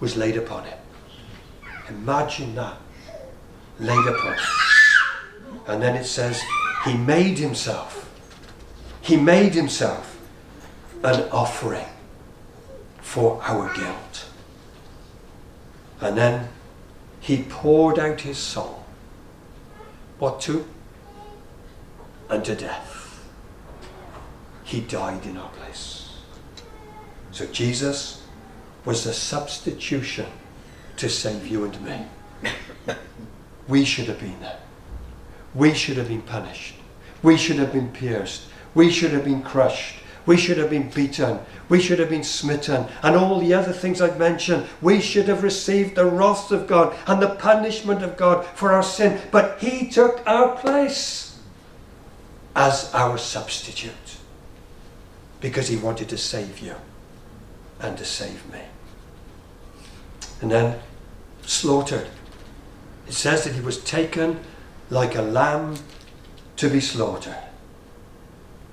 was 0.00 0.16
laid 0.16 0.36
upon 0.36 0.64
him. 0.64 0.78
Imagine 1.88 2.56
that. 2.56 2.76
Laid 3.78 4.08
upon 4.08 4.32
him. 4.32 4.44
And 5.68 5.80
then 5.80 5.94
it 5.94 6.04
says, 6.04 6.42
He 6.84 6.96
made 6.96 7.38
himself. 7.38 8.10
He 9.00 9.16
made 9.16 9.54
himself 9.54 10.20
an 11.04 11.28
offering 11.30 11.86
for 13.00 13.40
our 13.44 13.72
guilt. 13.74 14.26
And 16.00 16.18
then 16.18 16.48
he 17.20 17.44
poured 17.44 18.00
out 18.00 18.22
his 18.22 18.36
soul 18.36 18.84
What 20.18 20.40
to? 20.40 20.66
Unto 22.28 22.56
death. 22.56 22.95
He 24.66 24.80
died 24.80 25.24
in 25.24 25.36
our 25.36 25.48
place. 25.50 26.10
So 27.30 27.46
Jesus 27.46 28.26
was 28.84 29.04
the 29.04 29.12
substitution 29.12 30.26
to 30.96 31.08
save 31.08 31.46
you 31.46 31.64
and 31.64 31.80
me. 31.82 32.06
We 33.68 33.84
should 33.84 34.06
have 34.06 34.20
been 34.20 34.38
there. 34.40 34.60
We 35.52 35.74
should 35.74 35.96
have 35.96 36.06
been 36.06 36.22
punished. 36.22 36.76
We 37.20 37.36
should 37.36 37.56
have 37.56 37.72
been 37.72 37.90
pierced. 37.90 38.42
We 38.76 38.92
should 38.92 39.10
have 39.10 39.24
been 39.24 39.42
crushed. 39.42 39.96
We 40.24 40.36
should 40.36 40.58
have 40.58 40.70
been 40.70 40.88
beaten. 40.90 41.40
We 41.68 41.80
should 41.80 41.98
have 41.98 42.10
been 42.10 42.22
smitten. 42.22 42.86
And 43.02 43.16
all 43.16 43.40
the 43.40 43.54
other 43.54 43.72
things 43.72 44.00
I've 44.00 44.20
mentioned. 44.20 44.66
We 44.80 45.00
should 45.00 45.26
have 45.26 45.42
received 45.42 45.96
the 45.96 46.06
wrath 46.06 46.52
of 46.52 46.68
God 46.68 46.96
and 47.08 47.20
the 47.20 47.34
punishment 47.34 48.04
of 48.04 48.16
God 48.16 48.46
for 48.54 48.72
our 48.72 48.84
sin. 48.84 49.20
But 49.32 49.58
He 49.58 49.90
took 49.90 50.22
our 50.28 50.56
place 50.56 51.40
as 52.54 52.94
our 52.94 53.18
substitute 53.18 54.05
because 55.40 55.68
He 55.68 55.76
wanted 55.76 56.08
to 56.08 56.18
save 56.18 56.58
you 56.58 56.74
and 57.80 57.96
to 57.98 58.04
save 58.04 58.50
me. 58.52 58.60
And 60.40 60.50
then 60.50 60.80
slaughtered. 61.42 62.08
It 63.06 63.12
says 63.12 63.44
that 63.44 63.54
He 63.54 63.60
was 63.60 63.82
taken 63.82 64.40
like 64.90 65.14
a 65.14 65.22
lamb 65.22 65.76
to 66.56 66.68
be 66.68 66.80
slaughtered. 66.80 67.36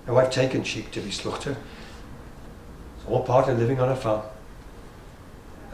Now, 0.08 0.18
I've 0.18 0.32
taken 0.32 0.64
sheep 0.64 0.92
to 0.92 1.00
be 1.00 1.12
slaughtered. 1.12 1.58
It's 2.98 3.08
all 3.08 3.24
part 3.24 3.48
of 3.48 3.58
living 3.58 3.80
on 3.80 3.90
a 3.90 3.96
farm. 3.96 4.24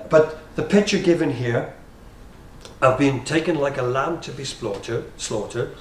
But 0.09 0.39
the 0.55 0.63
picture 0.63 0.99
given 0.99 1.31
here 1.31 1.73
of 2.81 2.97
being 2.97 3.23
taken 3.23 3.57
like 3.57 3.77
a 3.77 3.83
lamb 3.83 4.21
to 4.21 4.31
be 4.31 4.43
slaughtered, 4.43 5.11
slaughtered 5.17 5.75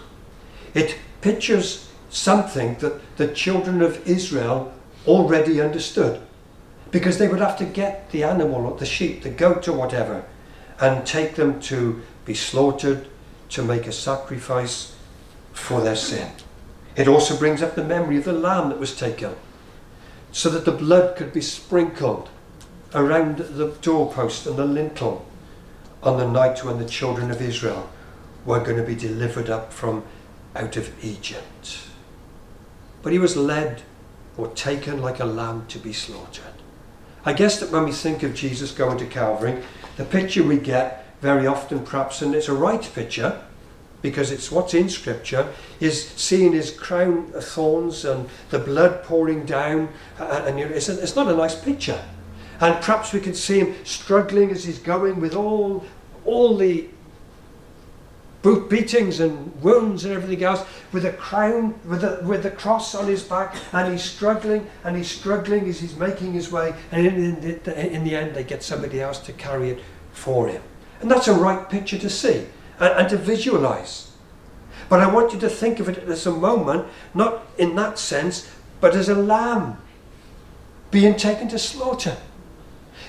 it 0.74 0.96
pictures 1.20 1.90
something 2.10 2.76
that 2.76 3.16
the 3.16 3.28
children 3.28 3.82
of 3.82 4.06
Israel 4.06 4.72
already 5.08 5.60
understood. 5.60 6.20
Because 6.90 7.18
they 7.18 7.28
would 7.28 7.40
have 7.40 7.58
to 7.58 7.64
get 7.64 8.10
the 8.10 8.22
animal 8.22 8.66
or 8.66 8.78
the 8.78 8.86
sheep, 8.86 9.22
the 9.22 9.30
goat 9.30 9.66
or 9.66 9.76
whatever, 9.76 10.24
and 10.80 11.06
take 11.06 11.34
them 11.34 11.60
to 11.62 12.02
be 12.24 12.34
slaughtered 12.34 13.08
to 13.50 13.62
make 13.62 13.86
a 13.86 13.92
sacrifice 13.92 14.94
for 15.52 15.80
their 15.80 15.96
sin. 15.96 16.30
It 16.96 17.08
also 17.08 17.36
brings 17.36 17.62
up 17.62 17.74
the 17.74 17.84
memory 17.84 18.16
of 18.16 18.24
the 18.24 18.32
lamb 18.32 18.68
that 18.68 18.78
was 18.78 18.96
taken, 18.96 19.34
so 20.32 20.48
that 20.50 20.64
the 20.64 20.72
blood 20.72 21.16
could 21.16 21.32
be 21.32 21.40
sprinkled 21.40 22.28
around 22.94 23.38
the 23.38 23.76
doorpost 23.82 24.46
and 24.46 24.56
the 24.56 24.64
lintel 24.64 25.26
on 26.02 26.18
the 26.18 26.30
night 26.30 26.64
when 26.64 26.78
the 26.78 26.88
children 26.88 27.30
of 27.30 27.42
Israel 27.42 27.88
were 28.44 28.60
going 28.60 28.76
to 28.76 28.82
be 28.82 28.94
delivered 28.94 29.50
up 29.50 29.72
from 29.72 30.04
out 30.54 30.76
of 30.76 31.04
Egypt. 31.04 31.80
But 33.02 33.12
he 33.12 33.18
was 33.18 33.36
led 33.36 33.82
or 34.38 34.48
taken 34.48 35.02
like 35.02 35.20
a 35.20 35.24
lamb 35.24 35.66
to 35.68 35.78
be 35.78 35.92
slaughtered. 35.92 36.44
I 37.26 37.34
guess 37.34 37.60
that 37.60 37.70
when 37.70 37.84
we 37.84 37.92
think 37.92 38.22
of 38.22 38.34
Jesus 38.34 38.70
going 38.70 38.96
to 38.98 39.06
Calvary, 39.06 39.62
the 39.96 40.04
picture 40.04 40.42
we 40.42 40.56
get 40.56 41.04
very 41.20 41.46
often, 41.46 41.84
perhaps, 41.84 42.22
and 42.22 42.34
it's 42.34 42.48
a 42.48 42.54
right 42.54 42.88
picture, 42.94 43.42
because 44.00 44.30
it's 44.30 44.52
what's 44.52 44.74
in 44.74 44.88
Scripture, 44.88 45.52
is 45.80 46.08
seeing 46.10 46.52
his 46.52 46.70
crown 46.70 47.32
of 47.34 47.44
thorns 47.44 48.04
and 48.04 48.28
the 48.50 48.58
blood 48.58 49.02
pouring 49.02 49.44
down, 49.44 49.88
uh, 50.20 50.44
and 50.46 50.60
it's, 50.60 50.88
it's 50.88 51.16
not 51.16 51.26
a 51.26 51.34
nice 51.34 51.60
picture. 51.60 52.02
And 52.60 52.76
perhaps 52.76 53.12
we 53.12 53.20
can 53.20 53.34
see 53.34 53.58
him 53.58 53.74
struggling 53.84 54.52
as 54.52 54.64
he's 54.64 54.78
going 54.78 55.20
with 55.20 55.34
all, 55.34 55.84
all 56.24 56.56
the 56.56 56.88
boot 58.42 58.70
beatings 58.70 59.20
and 59.20 59.60
wounds 59.62 60.04
and 60.04 60.14
everything 60.14 60.44
else, 60.44 60.64
with 60.92 61.04
a 61.04 61.12
crown, 61.12 61.78
with 61.84 62.02
the, 62.02 62.20
with 62.24 62.42
the 62.42 62.50
cross 62.50 62.94
on 62.94 63.06
his 63.06 63.22
back, 63.22 63.56
and 63.72 63.92
he's 63.92 64.02
struggling 64.02 64.66
and 64.84 64.96
he's 64.96 65.10
struggling 65.10 65.68
as 65.68 65.80
he's 65.80 65.96
making 65.96 66.32
his 66.32 66.52
way, 66.52 66.74
and 66.92 67.06
in, 67.06 67.36
in, 67.36 67.60
in 67.66 68.04
the 68.04 68.14
end, 68.14 68.34
they 68.34 68.44
get 68.44 68.62
somebody 68.62 69.00
else 69.00 69.18
to 69.18 69.32
carry 69.32 69.70
it 69.70 69.80
for 70.12 70.48
him. 70.48 70.62
And 71.00 71.10
that's 71.10 71.28
a 71.28 71.34
right 71.34 71.68
picture 71.68 71.98
to 71.98 72.10
see 72.10 72.46
and, 72.78 72.92
and 72.92 73.08
to 73.08 73.16
visualize. 73.16 74.12
But 74.88 75.00
I 75.00 75.12
want 75.12 75.32
you 75.32 75.40
to 75.40 75.48
think 75.48 75.80
of 75.80 75.88
it 75.88 75.98
as 75.98 76.26
a 76.26 76.30
moment, 76.30 76.86
not 77.14 77.46
in 77.58 77.74
that 77.76 77.98
sense, 77.98 78.50
but 78.80 78.94
as 78.94 79.08
a 79.08 79.14
lamb 79.14 79.78
being 80.90 81.16
taken 81.16 81.48
to 81.48 81.58
slaughter. 81.58 82.16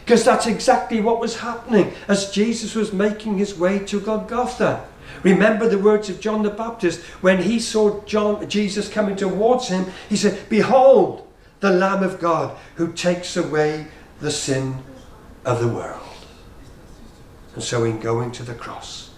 Because 0.03 0.25
that's 0.25 0.47
exactly 0.47 0.99
what 1.01 1.19
was 1.19 1.37
happening 1.37 1.93
as 2.07 2.31
Jesus 2.31 2.75
was 2.75 2.91
making 2.91 3.37
his 3.37 3.57
way 3.57 3.79
to 3.79 3.99
Golgotha. 3.99 4.87
Remember 5.23 5.67
the 5.67 5.79
words 5.79 6.09
of 6.09 6.19
John 6.19 6.43
the 6.43 6.49
Baptist 6.49 7.01
when 7.21 7.43
he 7.43 7.59
saw 7.59 8.03
John, 8.05 8.47
Jesus 8.49 8.89
coming 8.89 9.15
towards 9.15 9.67
him. 9.67 9.87
He 10.07 10.15
said, 10.15 10.47
Behold, 10.49 11.27
the 11.59 11.71
Lamb 11.71 12.03
of 12.03 12.19
God 12.19 12.57
who 12.75 12.93
takes 12.93 13.35
away 13.35 13.87
the 14.19 14.31
sin 14.31 14.83
of 15.45 15.59
the 15.59 15.67
world. 15.67 16.01
And 17.55 17.63
so, 17.63 17.83
in 17.83 17.99
going 17.99 18.31
to 18.33 18.43
the 18.43 18.53
cross, 18.53 19.11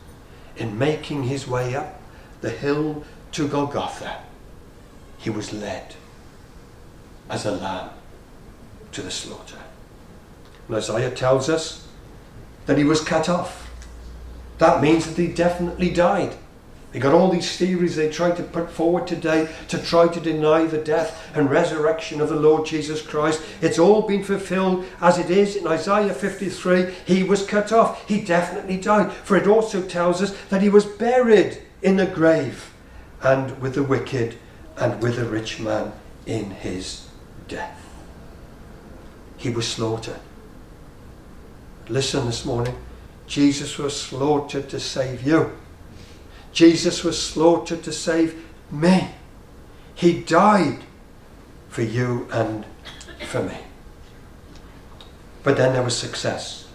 in 0.57 0.77
making 0.77 1.23
his 1.23 1.47
way 1.47 1.75
up 1.75 2.01
the 2.41 2.49
hill 2.49 3.03
to 3.33 3.47
Golgotha, 3.47 4.21
he 5.17 5.29
was 5.29 5.53
led 5.53 5.95
as 7.29 7.45
a 7.45 7.51
lamb 7.51 7.91
to 8.91 9.01
the 9.01 9.11
slaughter. 9.11 9.57
And 10.67 10.77
Isaiah 10.77 11.11
tells 11.11 11.49
us 11.49 11.87
that 12.65 12.77
he 12.77 12.83
was 12.83 13.01
cut 13.01 13.29
off. 13.29 13.60
That 14.61 14.79
means 14.79 15.07
that 15.07 15.19
he 15.19 15.27
definitely 15.27 15.89
died. 15.89 16.35
They 16.91 16.99
got 16.99 17.15
all 17.15 17.31
these 17.31 17.57
theories 17.57 17.95
they 17.95 18.11
try 18.11 18.29
to 18.29 18.43
put 18.43 18.69
forward 18.69 19.07
today 19.07 19.49
to 19.69 19.81
try 19.81 20.07
to 20.07 20.19
deny 20.19 20.65
the 20.65 20.77
death 20.77 21.31
and 21.33 21.49
resurrection 21.49 22.21
of 22.21 22.29
the 22.29 22.35
Lord 22.35 22.67
Jesus 22.67 23.01
Christ. 23.01 23.41
It's 23.59 23.79
all 23.79 24.03
been 24.03 24.23
fulfilled 24.23 24.85
as 25.01 25.17
it 25.17 25.31
is 25.31 25.55
in 25.55 25.65
Isaiah 25.65 26.13
53. 26.13 26.93
He 27.07 27.23
was 27.23 27.43
cut 27.43 27.71
off. 27.71 28.07
He 28.07 28.21
definitely 28.21 28.77
died. 28.77 29.11
For 29.11 29.35
it 29.35 29.47
also 29.47 29.81
tells 29.81 30.21
us 30.21 30.39
that 30.49 30.61
he 30.61 30.69
was 30.69 30.85
buried 30.85 31.59
in 31.81 31.99
a 31.99 32.05
grave 32.05 32.71
and 33.23 33.59
with 33.59 33.73
the 33.73 33.83
wicked 33.83 34.35
and 34.77 35.01
with 35.01 35.15
the 35.15 35.25
rich 35.25 35.59
man 35.59 35.91
in 36.27 36.51
his 36.51 37.07
death. 37.47 37.83
He 39.37 39.49
was 39.49 39.67
slaughtered. 39.67 40.19
Listen 41.89 42.27
this 42.27 42.45
morning. 42.45 42.75
Jesus 43.31 43.77
was 43.77 43.97
slaughtered 43.97 44.67
to 44.67 44.77
save 44.77 45.25
you. 45.25 45.57
Jesus 46.51 47.01
was 47.01 47.17
slaughtered 47.17 47.81
to 47.83 47.93
save 47.93 48.43
me. 48.69 49.07
He 49.95 50.19
died 50.19 50.79
for 51.69 51.81
you 51.81 52.27
and 52.29 52.65
for 53.25 53.41
me. 53.41 53.57
But 55.43 55.55
then 55.55 55.71
there 55.71 55.81
was 55.81 55.97
success. 55.97 56.67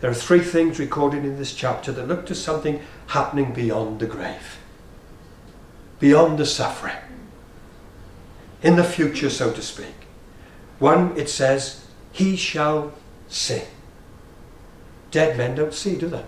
There 0.00 0.10
are 0.10 0.14
three 0.14 0.40
things 0.40 0.78
recorded 0.78 1.26
in 1.26 1.36
this 1.36 1.54
chapter 1.54 1.92
that 1.92 2.08
look 2.08 2.24
to 2.28 2.34
something 2.34 2.80
happening 3.08 3.52
beyond 3.52 4.00
the 4.00 4.06
grave, 4.06 4.56
beyond 5.98 6.38
the 6.38 6.46
suffering, 6.46 6.96
in 8.62 8.76
the 8.76 8.84
future, 8.84 9.28
so 9.28 9.52
to 9.52 9.60
speak. 9.60 10.06
One, 10.78 11.14
it 11.18 11.28
says, 11.28 11.86
He 12.12 12.36
shall 12.36 12.94
see. 13.28 13.64
Dead 15.10 15.36
men 15.36 15.54
don't 15.54 15.74
see, 15.74 15.96
do 15.96 16.08
they? 16.08 16.24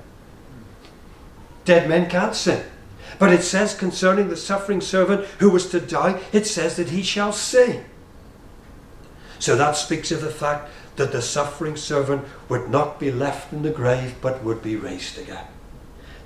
Dead 1.65 1.89
men 1.89 2.11
can't 2.11 2.35
sin. 2.35 2.65
But 3.19 3.33
it 3.33 3.43
says 3.43 3.75
concerning 3.75 4.29
the 4.29 4.37
suffering 4.37 4.81
servant 4.81 5.27
who 5.39 5.51
was 5.51 5.71
to 5.71 5.81
die, 5.81 6.21
it 6.33 6.47
says 6.47 6.77
that 6.77 6.91
he 6.91 7.03
shall 7.03 7.33
see. 7.33 7.81
So 9.39 9.57
that 9.57 9.77
speaks 9.77 10.11
of 10.11 10.21
the 10.21 10.31
fact 10.31 10.71
that 10.97 11.13
the 11.13 11.23
suffering 11.23 11.77
servant 11.77 12.25
would 12.49 12.71
not 12.71 12.99
be 12.99 13.11
left 13.11 13.53
in 13.53 13.63
the 13.63 13.71
grave 13.71 14.15
but 14.21 14.43
would 14.43 14.63
be 14.63 14.77
raised 14.77 15.19
again. 15.19 15.47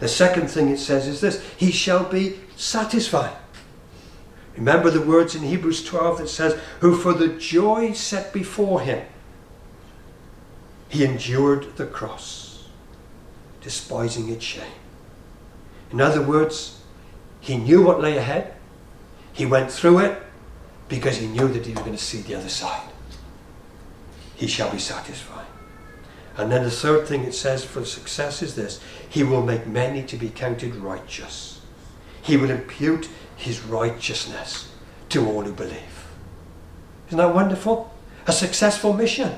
The 0.01 0.09
second 0.09 0.49
thing 0.49 0.69
it 0.69 0.79
says 0.79 1.07
is 1.07 1.21
this 1.21 1.43
he 1.57 1.71
shall 1.71 2.05
be 2.05 2.41
satisfied. 2.57 3.37
Remember 4.57 4.91
the 4.91 5.03
words 5.03 5.35
in 5.35 5.43
Hebrews 5.43 5.85
12 5.85 6.19
that 6.19 6.29
says, 6.29 6.59
Who 6.81 6.97
for 6.97 7.13
the 7.13 7.29
joy 7.29 7.93
set 7.93 8.33
before 8.33 8.81
him, 8.81 9.05
he 10.89 11.05
endured 11.05 11.77
the 11.77 11.87
cross, 11.87 12.46
despising 13.67 14.31
its 14.31 14.45
shame. 14.45 14.79
In 15.91 16.01
other 16.01 16.23
words, 16.23 16.81
he 17.41 17.57
knew 17.57 17.83
what 17.83 18.01
lay 18.01 18.17
ahead. 18.17 18.55
He 19.33 19.45
went 19.45 19.73
through 19.73 19.99
it 19.99 20.23
because 20.87 21.17
he 21.17 21.27
knew 21.27 21.49
that 21.49 21.67
he 21.67 21.73
was 21.73 21.81
going 21.81 21.97
to 21.97 22.03
see 22.03 22.21
the 22.21 22.37
other 22.37 22.49
side. 22.49 22.89
He 24.37 24.47
shall 24.47 24.71
be 24.71 24.79
satisfied. 24.79 25.47
And 26.37 26.53
then 26.53 26.63
the 26.63 26.71
third 26.71 27.09
thing 27.09 27.25
it 27.25 27.35
says 27.35 27.65
for 27.65 27.85
success 27.85 28.41
is 28.41 28.55
this 28.55 28.79
He 29.09 29.25
will 29.25 29.43
make 29.43 29.67
many 29.67 30.05
to 30.05 30.17
be 30.17 30.29
counted 30.29 30.77
righteous. 30.77 31.61
He 32.23 32.37
will 32.37 32.51
impute 32.51 33.09
his 33.35 33.63
righteousness 33.63 34.71
to 35.09 35.27
all 35.27 35.43
who 35.43 35.53
believe. 35.53 36.07
Isn't 37.09 37.19
that 37.19 37.35
wonderful? 37.35 37.93
A 38.29 38.33
successful 38.33 38.93
mission. 38.93 39.33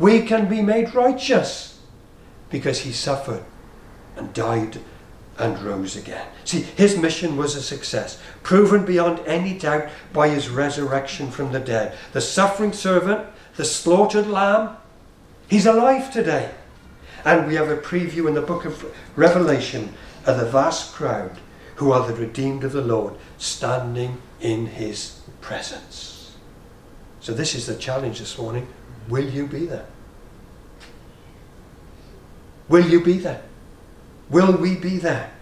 We 0.00 0.22
can 0.22 0.48
be 0.48 0.60
made 0.60 0.92
righteous 0.92 1.78
because 2.50 2.80
he 2.80 2.90
suffered 2.90 3.44
and 4.20 4.34
died 4.34 4.78
and 5.38 5.58
rose 5.62 5.96
again. 5.96 6.26
See, 6.44 6.60
his 6.60 6.98
mission 6.98 7.38
was 7.38 7.56
a 7.56 7.62
success, 7.62 8.20
proven 8.42 8.84
beyond 8.84 9.20
any 9.20 9.58
doubt 9.58 9.88
by 10.12 10.28
his 10.28 10.50
resurrection 10.50 11.30
from 11.30 11.52
the 11.52 11.58
dead. 11.58 11.96
The 12.12 12.20
suffering 12.20 12.74
servant, 12.74 13.26
the 13.56 13.64
slaughtered 13.64 14.26
lamb, 14.26 14.76
he's 15.48 15.64
alive 15.64 16.12
today. 16.12 16.50
And 17.24 17.46
we 17.46 17.54
have 17.54 17.70
a 17.70 17.76
preview 17.76 18.28
in 18.28 18.34
the 18.34 18.42
book 18.42 18.66
of 18.66 18.94
Revelation 19.16 19.94
of 20.26 20.38
the 20.38 20.46
vast 20.46 20.92
crowd 20.92 21.38
who 21.76 21.90
are 21.92 22.06
the 22.06 22.14
redeemed 22.14 22.62
of 22.62 22.72
the 22.72 22.82
Lord 22.82 23.14
standing 23.38 24.20
in 24.40 24.66
his 24.66 25.20
presence. 25.40 26.36
So, 27.20 27.32
this 27.32 27.54
is 27.54 27.66
the 27.66 27.76
challenge 27.76 28.18
this 28.18 28.38
morning. 28.38 28.66
Will 29.08 29.28
you 29.28 29.46
be 29.46 29.66
there? 29.66 29.86
Will 32.68 32.86
you 32.86 33.02
be 33.02 33.18
there? 33.18 33.42
Will 34.30 34.52
we 34.56 34.76
be 34.76 34.98
there? 34.98 35.32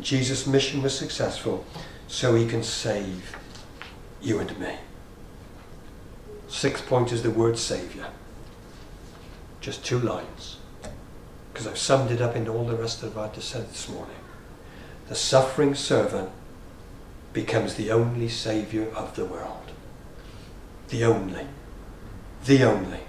Jesus' 0.00 0.46
mission 0.46 0.82
was 0.82 0.96
successful, 0.96 1.64
so 2.06 2.34
he 2.34 2.46
can 2.46 2.62
save 2.62 3.36
you 4.20 4.38
and 4.38 4.58
me. 4.58 4.76
Sixth 6.48 6.86
point 6.86 7.12
is 7.12 7.22
the 7.22 7.30
word 7.30 7.58
Saviour. 7.58 8.06
Just 9.60 9.84
two 9.84 9.98
lines. 9.98 10.58
Because 11.52 11.66
I've 11.66 11.78
summed 11.78 12.10
it 12.10 12.20
up 12.20 12.36
in 12.36 12.48
all 12.48 12.64
the 12.64 12.76
rest 12.76 13.02
of 13.02 13.16
I've 13.16 13.42
said 13.42 13.70
this 13.70 13.88
morning. 13.88 14.16
The 15.08 15.14
suffering 15.14 15.74
servant 15.74 16.30
becomes 17.32 17.74
the 17.74 17.90
only 17.90 18.28
Saviour 18.28 18.88
of 18.94 19.16
the 19.16 19.24
world. 19.24 19.70
The 20.88 21.04
only. 21.04 21.46
The 22.44 22.64
only. 22.64 23.00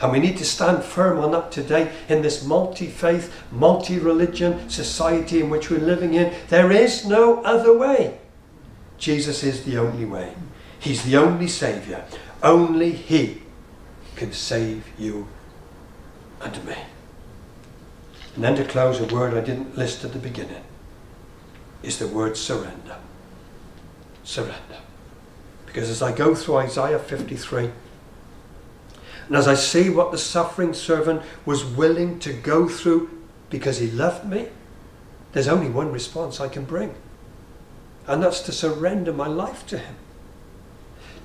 And 0.00 0.12
we 0.12 0.18
need 0.18 0.36
to 0.38 0.44
stand 0.44 0.82
firm 0.82 1.18
on 1.18 1.30
that 1.32 1.52
today 1.52 1.92
in 2.08 2.22
this 2.22 2.44
multi 2.44 2.86
faith, 2.86 3.32
multi 3.50 3.98
religion 3.98 4.68
society 4.68 5.40
in 5.40 5.50
which 5.50 5.70
we're 5.70 5.78
living 5.78 6.14
in. 6.14 6.34
There 6.48 6.72
is 6.72 7.06
no 7.06 7.42
other 7.42 7.76
way. 7.76 8.18
Jesus 8.98 9.42
is 9.42 9.64
the 9.64 9.78
only 9.78 10.04
way. 10.04 10.34
He's 10.78 11.04
the 11.04 11.16
only 11.16 11.48
Saviour. 11.48 12.04
Only 12.42 12.92
He 12.92 13.42
can 14.16 14.32
save 14.32 14.84
you 14.98 15.28
and 16.42 16.64
me. 16.64 16.76
And 18.34 18.44
then 18.44 18.56
to 18.56 18.64
close, 18.64 19.00
a 19.00 19.14
word 19.14 19.34
I 19.34 19.40
didn't 19.40 19.76
list 19.76 20.04
at 20.04 20.12
the 20.12 20.18
beginning 20.18 20.64
is 21.82 21.98
the 21.98 22.08
word 22.08 22.36
surrender. 22.36 22.96
Surrender. 24.24 24.80
Because 25.66 25.90
as 25.90 26.02
I 26.02 26.12
go 26.12 26.34
through 26.34 26.56
Isaiah 26.56 26.98
53, 26.98 27.70
and 29.26 29.36
as 29.36 29.48
I 29.48 29.54
see 29.54 29.88
what 29.88 30.12
the 30.12 30.18
suffering 30.18 30.74
servant 30.74 31.22
was 31.46 31.64
willing 31.64 32.18
to 32.20 32.32
go 32.32 32.68
through 32.68 33.10
because 33.50 33.78
he 33.78 33.90
loved 33.90 34.26
me, 34.26 34.48
there's 35.32 35.48
only 35.48 35.70
one 35.70 35.90
response 35.90 36.40
I 36.40 36.48
can 36.48 36.64
bring. 36.64 36.94
And 38.06 38.22
that's 38.22 38.40
to 38.42 38.52
surrender 38.52 39.12
my 39.12 39.26
life 39.26 39.66
to 39.68 39.78
him. 39.78 39.96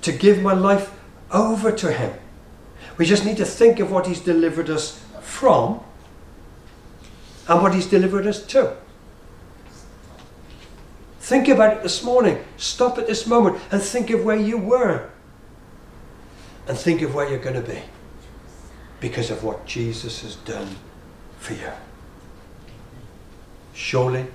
To 0.02 0.12
give 0.12 0.40
my 0.40 0.54
life 0.54 0.92
over 1.30 1.70
to 1.72 1.92
him. 1.92 2.14
We 2.96 3.04
just 3.04 3.24
need 3.24 3.36
to 3.36 3.44
think 3.44 3.80
of 3.80 3.90
what 3.90 4.06
he's 4.06 4.20
delivered 4.20 4.70
us 4.70 5.04
from 5.20 5.80
and 7.48 7.62
what 7.62 7.74
he's 7.74 7.86
delivered 7.86 8.26
us 8.26 8.44
to. 8.46 8.76
Think 11.20 11.48
about 11.48 11.76
it 11.76 11.82
this 11.82 12.02
morning. 12.02 12.42
Stop 12.56 12.98
at 12.98 13.06
this 13.06 13.26
moment 13.26 13.60
and 13.70 13.82
think 13.82 14.10
of 14.10 14.24
where 14.24 14.36
you 14.36 14.56
were 14.56 15.10
and 16.70 16.78
think 16.78 17.02
of 17.02 17.12
where 17.16 17.28
you're 17.28 17.40
going 17.40 17.60
to 17.60 17.68
be 17.68 17.82
because 19.00 19.28
of 19.28 19.42
what 19.42 19.66
Jesus 19.66 20.22
has 20.22 20.36
done 20.36 20.76
for 21.40 21.54
you. 21.54 21.72
Surely 23.74 24.26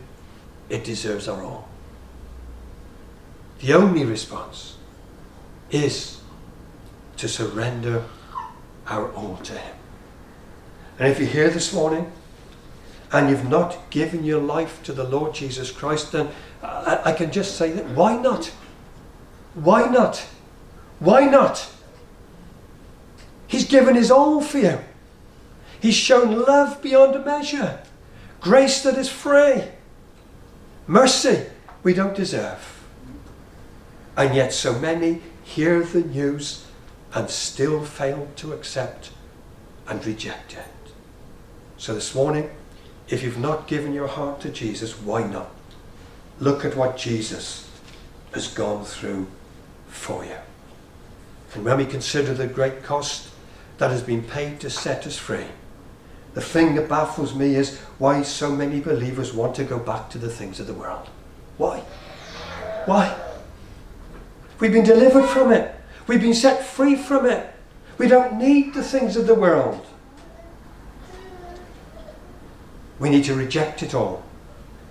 it 0.68 0.84
deserves 0.84 1.30
our 1.30 1.42
all. 1.42 1.70
The 3.62 3.72
only 3.72 4.04
response 4.04 4.76
is 5.72 6.20
to 7.16 7.30
surrender 7.30 8.04
our 8.86 9.10
all 9.14 9.38
to 9.38 9.54
Him. 9.54 9.76
And 11.00 11.08
if 11.08 11.20
you're 11.20 11.30
here 11.30 11.50
this 11.50 11.72
morning 11.72 12.12
and 13.14 13.30
you've 13.30 13.48
not 13.48 13.90
given 13.92 14.26
your 14.26 14.42
life 14.42 14.84
to 14.84 14.92
the 14.92 15.06
Lord 15.06 15.34
Jesus 15.34 15.72
Christ, 15.72 16.12
then 16.12 16.28
I, 16.62 17.00
I 17.06 17.14
can 17.14 17.32
just 17.32 17.56
say 17.56 17.72
that 17.72 17.86
why 17.92 18.18
not? 18.18 18.48
Why 19.54 19.88
not? 19.88 20.18
Why 21.00 21.28
not? 21.28 21.72
He's 23.56 23.64
given 23.64 23.96
his 23.96 24.12
all 24.12 24.42
for 24.42 24.58
you. 24.58 24.80
He's 25.80 25.96
shown 25.96 26.42
love 26.42 26.82
beyond 26.82 27.24
measure, 27.24 27.82
grace 28.42 28.84
that 28.84 28.98
is 28.98 29.08
free, 29.08 29.64
mercy 30.88 31.46
we 31.82 31.94
don't 31.94 32.14
deserve. 32.14 32.84
And 34.18 34.36
yet, 34.36 34.52
so 34.52 34.78
many 34.78 35.22
hear 35.46 35.86
the 35.86 36.02
news 36.02 36.66
and 37.14 37.30
still 37.30 37.86
fail 37.86 38.28
to 38.36 38.52
accept 38.52 39.12
and 39.88 40.06
reject 40.06 40.56
it. 40.56 40.92
So, 41.78 41.94
this 41.94 42.14
morning, 42.14 42.50
if 43.08 43.24
you've 43.24 43.40
not 43.40 43.70
given 43.70 43.94
your 43.94 44.08
heart 44.08 44.42
to 44.42 44.50
Jesus, 44.50 45.00
why 45.00 45.24
not? 45.24 45.50
Look 46.42 46.66
at 46.66 46.76
what 46.76 46.98
Jesus 46.98 47.70
has 48.34 48.50
gone 48.50 48.84
through 48.84 49.28
for 49.88 50.26
you. 50.26 50.40
And 51.54 51.64
when 51.64 51.78
we 51.78 51.86
consider 51.86 52.34
the 52.34 52.48
great 52.48 52.84
cost 52.84 53.30
that 53.78 53.92
has 53.92 54.02
been 54.02 54.24
paid 54.24 54.60
to 54.62 54.70
set 54.70 55.06
us 55.06 55.18
free. 55.18 55.48
The 56.34 56.42
thing 56.42 56.76
that 56.76 56.90
baffles 56.90 57.34
me 57.34 57.56
is 57.56 57.80
why 57.98 58.22
so 58.22 58.52
many 58.52 58.80
believers 58.80 59.34
want 59.34 59.56
to 59.56 59.64
go 59.64 59.80
back 59.80 60.10
to 60.12 60.18
the 60.18 60.30
things 60.30 60.60
of 60.60 60.68
the 60.68 60.74
world. 60.74 61.08
Why? 61.58 61.80
Why? 62.86 63.18
We've 64.60 64.72
been 64.72 64.86
delivered 64.86 65.28
from 65.28 65.52
it. 65.52 65.74
We've 66.08 66.22
been 66.22 66.34
set 66.34 66.66
free 66.66 66.96
from 66.96 67.26
it. 67.26 67.54
We 67.98 68.08
don't 68.08 68.38
need 68.38 68.74
the 68.74 68.84
things 68.84 69.16
of 69.16 69.28
the 69.28 69.34
world. 69.34 69.86
We 73.00 73.10
need 73.10 73.26
to 73.26 73.36
reject 73.36 73.84
it 73.84 73.94
all, 73.94 74.24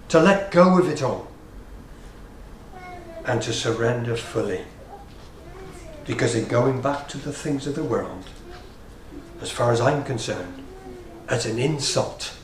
to 0.08 0.20
let 0.20 0.50
go 0.50 0.78
of 0.78 0.88
it 0.88 1.02
all, 1.02 1.28
and 3.24 3.40
to 3.42 3.52
surrender 3.52 4.16
fully. 4.16 4.62
Because 6.06 6.34
in 6.34 6.46
going 6.46 6.82
back 6.82 7.08
to 7.08 7.18
the 7.18 7.32
things 7.32 7.66
of 7.66 7.74
the 7.74 7.84
world, 7.84 8.24
as 9.44 9.50
far 9.50 9.72
as 9.72 9.78
I'm 9.78 10.02
concerned, 10.04 10.64
as 11.28 11.44
an 11.44 11.58
insult. 11.58 12.34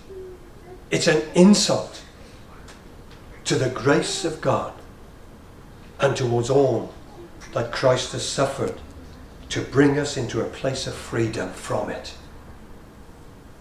It's 0.91 1.07
an 1.07 1.23
insult 1.35 2.03
to 3.47 3.55
the 3.55 3.71
grace 3.71 4.27
of 4.27 4.43
God 4.43 4.75
and 5.99 6.15
towards 6.15 6.51
all 6.51 6.93
that 7.55 7.73
Christ 7.73 8.13
has 8.13 8.29
suffered 8.29 8.79
to 9.49 9.63
bring 9.63 9.99
us 9.99 10.19
into 10.19 10.43
a 10.43 10.45
place 10.45 10.87
of 10.87 10.93
freedom 10.93 11.49
from 11.53 11.89
it 11.89 12.13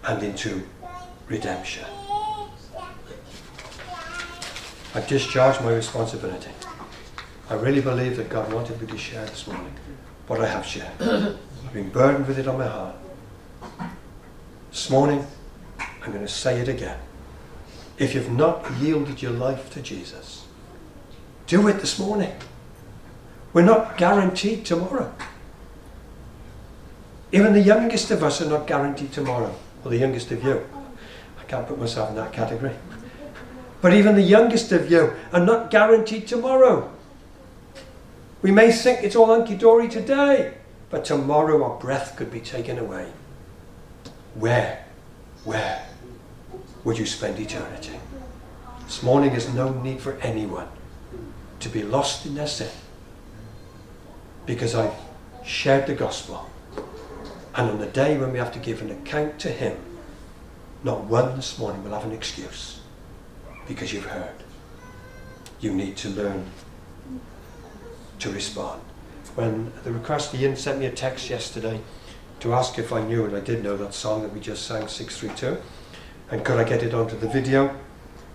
and 0.04 0.22
into 0.22 0.68
redemption. 1.30 1.86
I've 4.94 5.08
discharged 5.08 5.62
my 5.62 5.74
responsibility. 5.74 6.52
I 7.50 7.54
really 7.54 7.82
believe 7.82 8.18
that 8.18 8.28
God 8.28 8.52
wanted 8.52 8.82
me 8.82 8.88
to 8.88 8.98
share 8.98 9.26
this 9.28 9.48
morning 9.48 9.74
what 10.28 10.42
I 10.42 10.48
have 10.48 10.66
shared. 10.66 10.92
I've 11.00 11.74
been 11.74 11.90
burdened 11.90 12.28
with 12.28 12.38
it 12.38 12.46
on 12.46 12.58
my 12.58 12.68
heart. 12.68 12.96
This 14.72 14.90
morning, 14.90 15.26
I'm 15.80 16.12
going 16.12 16.26
to 16.26 16.28
say 16.28 16.60
it 16.60 16.68
again. 16.68 16.98
If 17.98 18.14
you've 18.14 18.32
not 18.32 18.72
yielded 18.80 19.22
your 19.22 19.32
life 19.32 19.72
to 19.72 19.82
Jesus, 19.82 20.46
do 21.48 21.68
it 21.68 21.80
this 21.80 21.98
morning. 21.98 22.34
We're 23.52 23.64
not 23.64 23.98
guaranteed 23.98 24.66
tomorrow. 24.66 25.14
Even 27.32 27.54
the 27.54 27.62
youngest 27.62 28.12
of 28.12 28.24
us 28.24 28.42
are 28.42 28.50
not 28.50 28.68
guaranteed 28.68 29.12
tomorrow, 29.12 29.56
or 29.84 29.92
the 29.92 29.98
youngest 29.98 30.32
of 30.32 30.44
you. 30.44 30.68
I 31.40 31.44
can't 31.46 31.68
put 31.68 31.80
myself 31.80 32.10
in 32.10 32.16
that 32.16 32.32
category. 32.32 32.74
But 33.82 33.94
even 33.94 34.16
the 34.16 34.22
youngest 34.22 34.72
of 34.72 34.92
you 34.92 35.14
are 35.34 35.44
not 35.44 35.72
guaranteed 35.72 36.28
tomorrow. 36.28 36.92
We 38.42 38.52
may 38.52 38.72
think 38.72 39.04
it's 39.04 39.16
all 39.16 39.28
hunky 39.28 39.56
dory 39.56 39.90
today, 39.90 40.54
but 40.90 41.06
tomorrow 41.06 41.64
our 41.64 41.80
breath 41.80 42.16
could 42.16 42.32
be 42.32 42.40
taken 42.40 42.78
away. 42.78 43.12
Where, 44.40 44.86
where 45.44 45.86
would 46.86 46.98
you 46.98 47.06
spend 47.06 47.38
eternity? 47.40 48.00
This 48.86 49.04
morning 49.04 49.34
is 49.34 49.54
no 49.54 49.74
need 49.74 50.00
for 50.00 50.14
anyone 50.22 50.70
to 51.60 51.68
be 51.68 51.84
lost 51.84 52.26
in 52.26 52.36
their 52.36 52.48
sin 52.48 52.72
because 54.46 54.76
I've 54.76 54.94
shared 55.44 55.88
the 55.88 55.94
gospel. 55.94 56.50
And 57.54 57.70
on 57.70 57.80
the 57.80 57.88
day 57.88 58.18
when 58.18 58.32
we 58.32 58.40
have 58.40 58.54
to 58.54 58.60
give 58.60 58.82
an 58.82 58.92
account 58.92 59.40
to 59.40 59.50
Him, 59.50 59.76
not 60.86 61.04
one 61.04 61.36
this 61.36 61.60
morning 61.60 61.84
will 61.84 61.92
have 61.92 62.06
an 62.06 62.14
excuse 62.14 62.80
because 63.68 63.92
you've 63.92 64.06
heard. 64.06 64.36
You 65.60 65.74
need 65.74 65.98
to 65.98 66.10
learn 66.10 66.46
to 68.20 68.32
respond. 68.32 68.82
When 69.36 69.74
the 69.84 69.92
request 69.92 70.34
Ian 70.34 70.56
sent 70.56 70.80
me 70.80 70.86
a 70.86 70.92
text 70.92 71.30
yesterday 71.30 71.82
to 72.42 72.54
ask 72.54 72.80
if 72.80 72.92
I 72.92 73.02
knew, 73.02 73.26
and 73.26 73.36
I 73.36 73.40
did 73.40 73.64
know 73.64 73.78
that 73.78 73.94
song 73.94 74.22
that 74.24 74.34
we 74.34 74.40
just 74.40 74.66
sang, 74.66 74.88
632. 74.88 75.62
And 76.32 76.46
could 76.46 76.60
I 76.60 76.64
get 76.64 76.84
it 76.84 76.94
onto 76.94 77.18
the 77.18 77.28
video? 77.28 77.76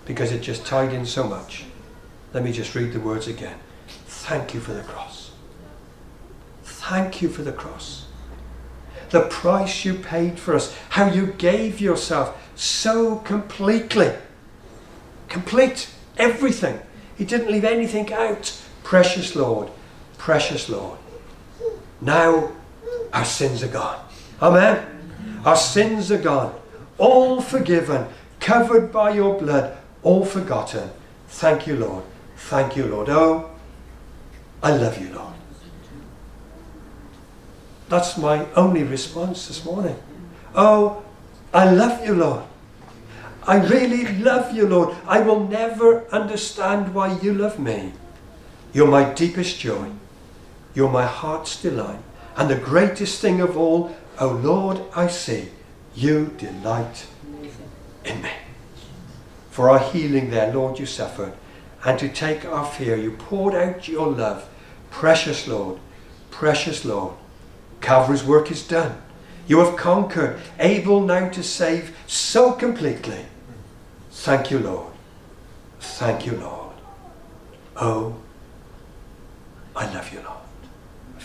because 0.06 0.32
it 0.32 0.40
just 0.40 0.66
tied 0.66 0.92
in 0.92 1.06
so 1.06 1.24
much. 1.24 1.64
Let 2.32 2.44
me 2.44 2.52
just 2.52 2.74
read 2.74 2.92
the 2.92 3.00
words 3.00 3.28
again. 3.28 3.58
Thank 4.06 4.54
you 4.54 4.60
for 4.60 4.72
the 4.72 4.82
cross. 4.82 5.32
Thank 6.64 7.22
you 7.22 7.28
for 7.28 7.42
the 7.42 7.52
cross. 7.52 8.06
The 9.10 9.22
price 9.22 9.84
you 9.84 9.94
paid 9.94 10.38
for 10.38 10.54
us, 10.54 10.76
how 10.90 11.10
you 11.10 11.26
gave 11.26 11.80
yourself 11.80 12.36
so 12.56 13.16
completely. 13.16 14.12
Complete. 15.28 15.88
Everything. 16.16 16.80
He 17.16 17.24
didn't 17.24 17.50
leave 17.50 17.64
anything 17.64 18.12
out. 18.12 18.60
Precious 18.82 19.34
Lord. 19.34 19.70
Precious 20.18 20.68
Lord. 20.68 20.98
Now 22.00 22.52
our 23.14 23.24
sins 23.24 23.62
are 23.62 23.68
gone. 23.68 24.04
Amen. 24.42 25.40
Our 25.44 25.56
sins 25.56 26.10
are 26.10 26.20
gone. 26.20 26.54
All 26.98 27.40
forgiven. 27.40 28.06
Covered 28.40 28.92
by 28.92 29.10
your 29.14 29.38
blood. 29.38 29.76
All 30.02 30.24
forgotten. 30.24 30.90
Thank 31.28 31.66
you, 31.66 31.76
Lord. 31.76 32.04
Thank 32.36 32.76
you, 32.76 32.86
Lord. 32.86 33.08
Oh, 33.08 33.50
I 34.62 34.76
love 34.76 35.00
you, 35.00 35.14
Lord. 35.14 35.34
That's 37.88 38.18
my 38.18 38.46
only 38.54 38.82
response 38.82 39.46
this 39.46 39.64
morning. 39.64 39.96
Oh, 40.54 41.04
I 41.52 41.70
love 41.70 42.04
you, 42.04 42.14
Lord. 42.14 42.42
I 43.46 43.56
really 43.58 44.06
love 44.18 44.54
you, 44.54 44.66
Lord. 44.66 44.96
I 45.06 45.20
will 45.20 45.46
never 45.46 46.08
understand 46.08 46.94
why 46.94 47.18
you 47.20 47.34
love 47.34 47.58
me. 47.58 47.92
You're 48.72 48.88
my 48.88 49.12
deepest 49.12 49.60
joy. 49.60 49.90
You're 50.74 50.90
my 50.90 51.06
heart's 51.06 51.60
delight. 51.60 52.00
And 52.36 52.50
the 52.50 52.56
greatest 52.56 53.20
thing 53.20 53.40
of 53.40 53.56
all, 53.56 53.94
O 54.18 54.28
Lord, 54.28 54.80
I 54.94 55.06
see, 55.06 55.48
you 55.94 56.34
delight 56.38 57.06
in 58.04 58.22
me. 58.22 58.30
For 59.50 59.70
our 59.70 59.78
healing 59.78 60.30
there, 60.30 60.52
Lord, 60.52 60.78
you 60.78 60.86
suffered. 60.86 61.32
And 61.84 61.98
to 61.98 62.08
take 62.08 62.44
our 62.44 62.66
fear, 62.66 62.96
you 62.96 63.12
poured 63.12 63.54
out 63.54 63.86
your 63.86 64.08
love. 64.08 64.48
Precious 64.90 65.46
Lord, 65.46 65.78
precious 66.30 66.84
Lord. 66.84 67.14
Calvary's 67.80 68.24
work 68.24 68.50
is 68.50 68.66
done. 68.66 69.00
You 69.46 69.58
have 69.58 69.76
conquered, 69.76 70.40
able 70.58 71.00
now 71.00 71.28
to 71.28 71.42
save 71.42 71.94
so 72.06 72.52
completely. 72.52 73.26
Thank 74.10 74.50
you, 74.50 74.58
Lord. 74.58 74.92
Thank 75.80 76.24
you, 76.24 76.32
Lord. 76.32 76.74
Oh, 77.76 78.16
I 79.76 79.92
love 79.92 80.12
you, 80.12 80.20
Lord. 80.20 80.33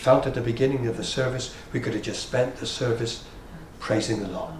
Felt 0.00 0.26
at 0.26 0.32
the 0.32 0.40
beginning 0.40 0.86
of 0.86 0.96
the 0.96 1.04
service 1.04 1.54
we 1.74 1.80
could 1.80 1.92
have 1.92 2.02
just 2.02 2.22
spent 2.22 2.56
the 2.56 2.66
service 2.66 3.22
praising 3.80 4.20
the 4.22 4.28
Lord. 4.28 4.54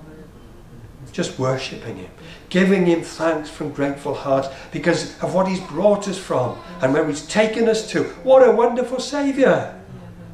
Just 1.12 1.38
worshipping 1.38 1.96
Him, 1.96 2.10
giving 2.50 2.84
Him 2.84 3.00
thanks 3.00 3.48
from 3.48 3.72
grateful 3.72 4.12
hearts 4.12 4.48
because 4.70 5.18
of 5.22 5.32
what 5.32 5.48
He's 5.48 5.60
brought 5.60 6.06
us 6.08 6.18
from 6.18 6.58
and 6.82 6.92
where 6.92 7.06
He's 7.08 7.26
taken 7.26 7.70
us 7.70 7.90
to. 7.92 8.04
What 8.22 8.46
a 8.46 8.52
wonderful 8.52 9.00
Saviour! 9.00 9.74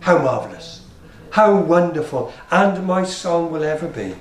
How 0.00 0.18
marvellous! 0.18 0.84
How 1.30 1.54
wonderful! 1.54 2.32
And 2.50 2.84
my 2.84 3.04
song 3.04 3.52
will 3.52 3.62
ever 3.62 3.86
be. 3.86 4.16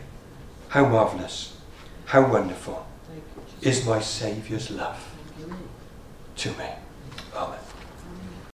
How 0.68 0.88
marvellous! 0.88 1.58
How 2.06 2.32
wonderful! 2.32 2.86
is 3.64 3.88
my 3.88 4.00
Saviour's 4.00 4.70
love 4.70 5.04
to 6.36 6.50
me. 6.52 6.70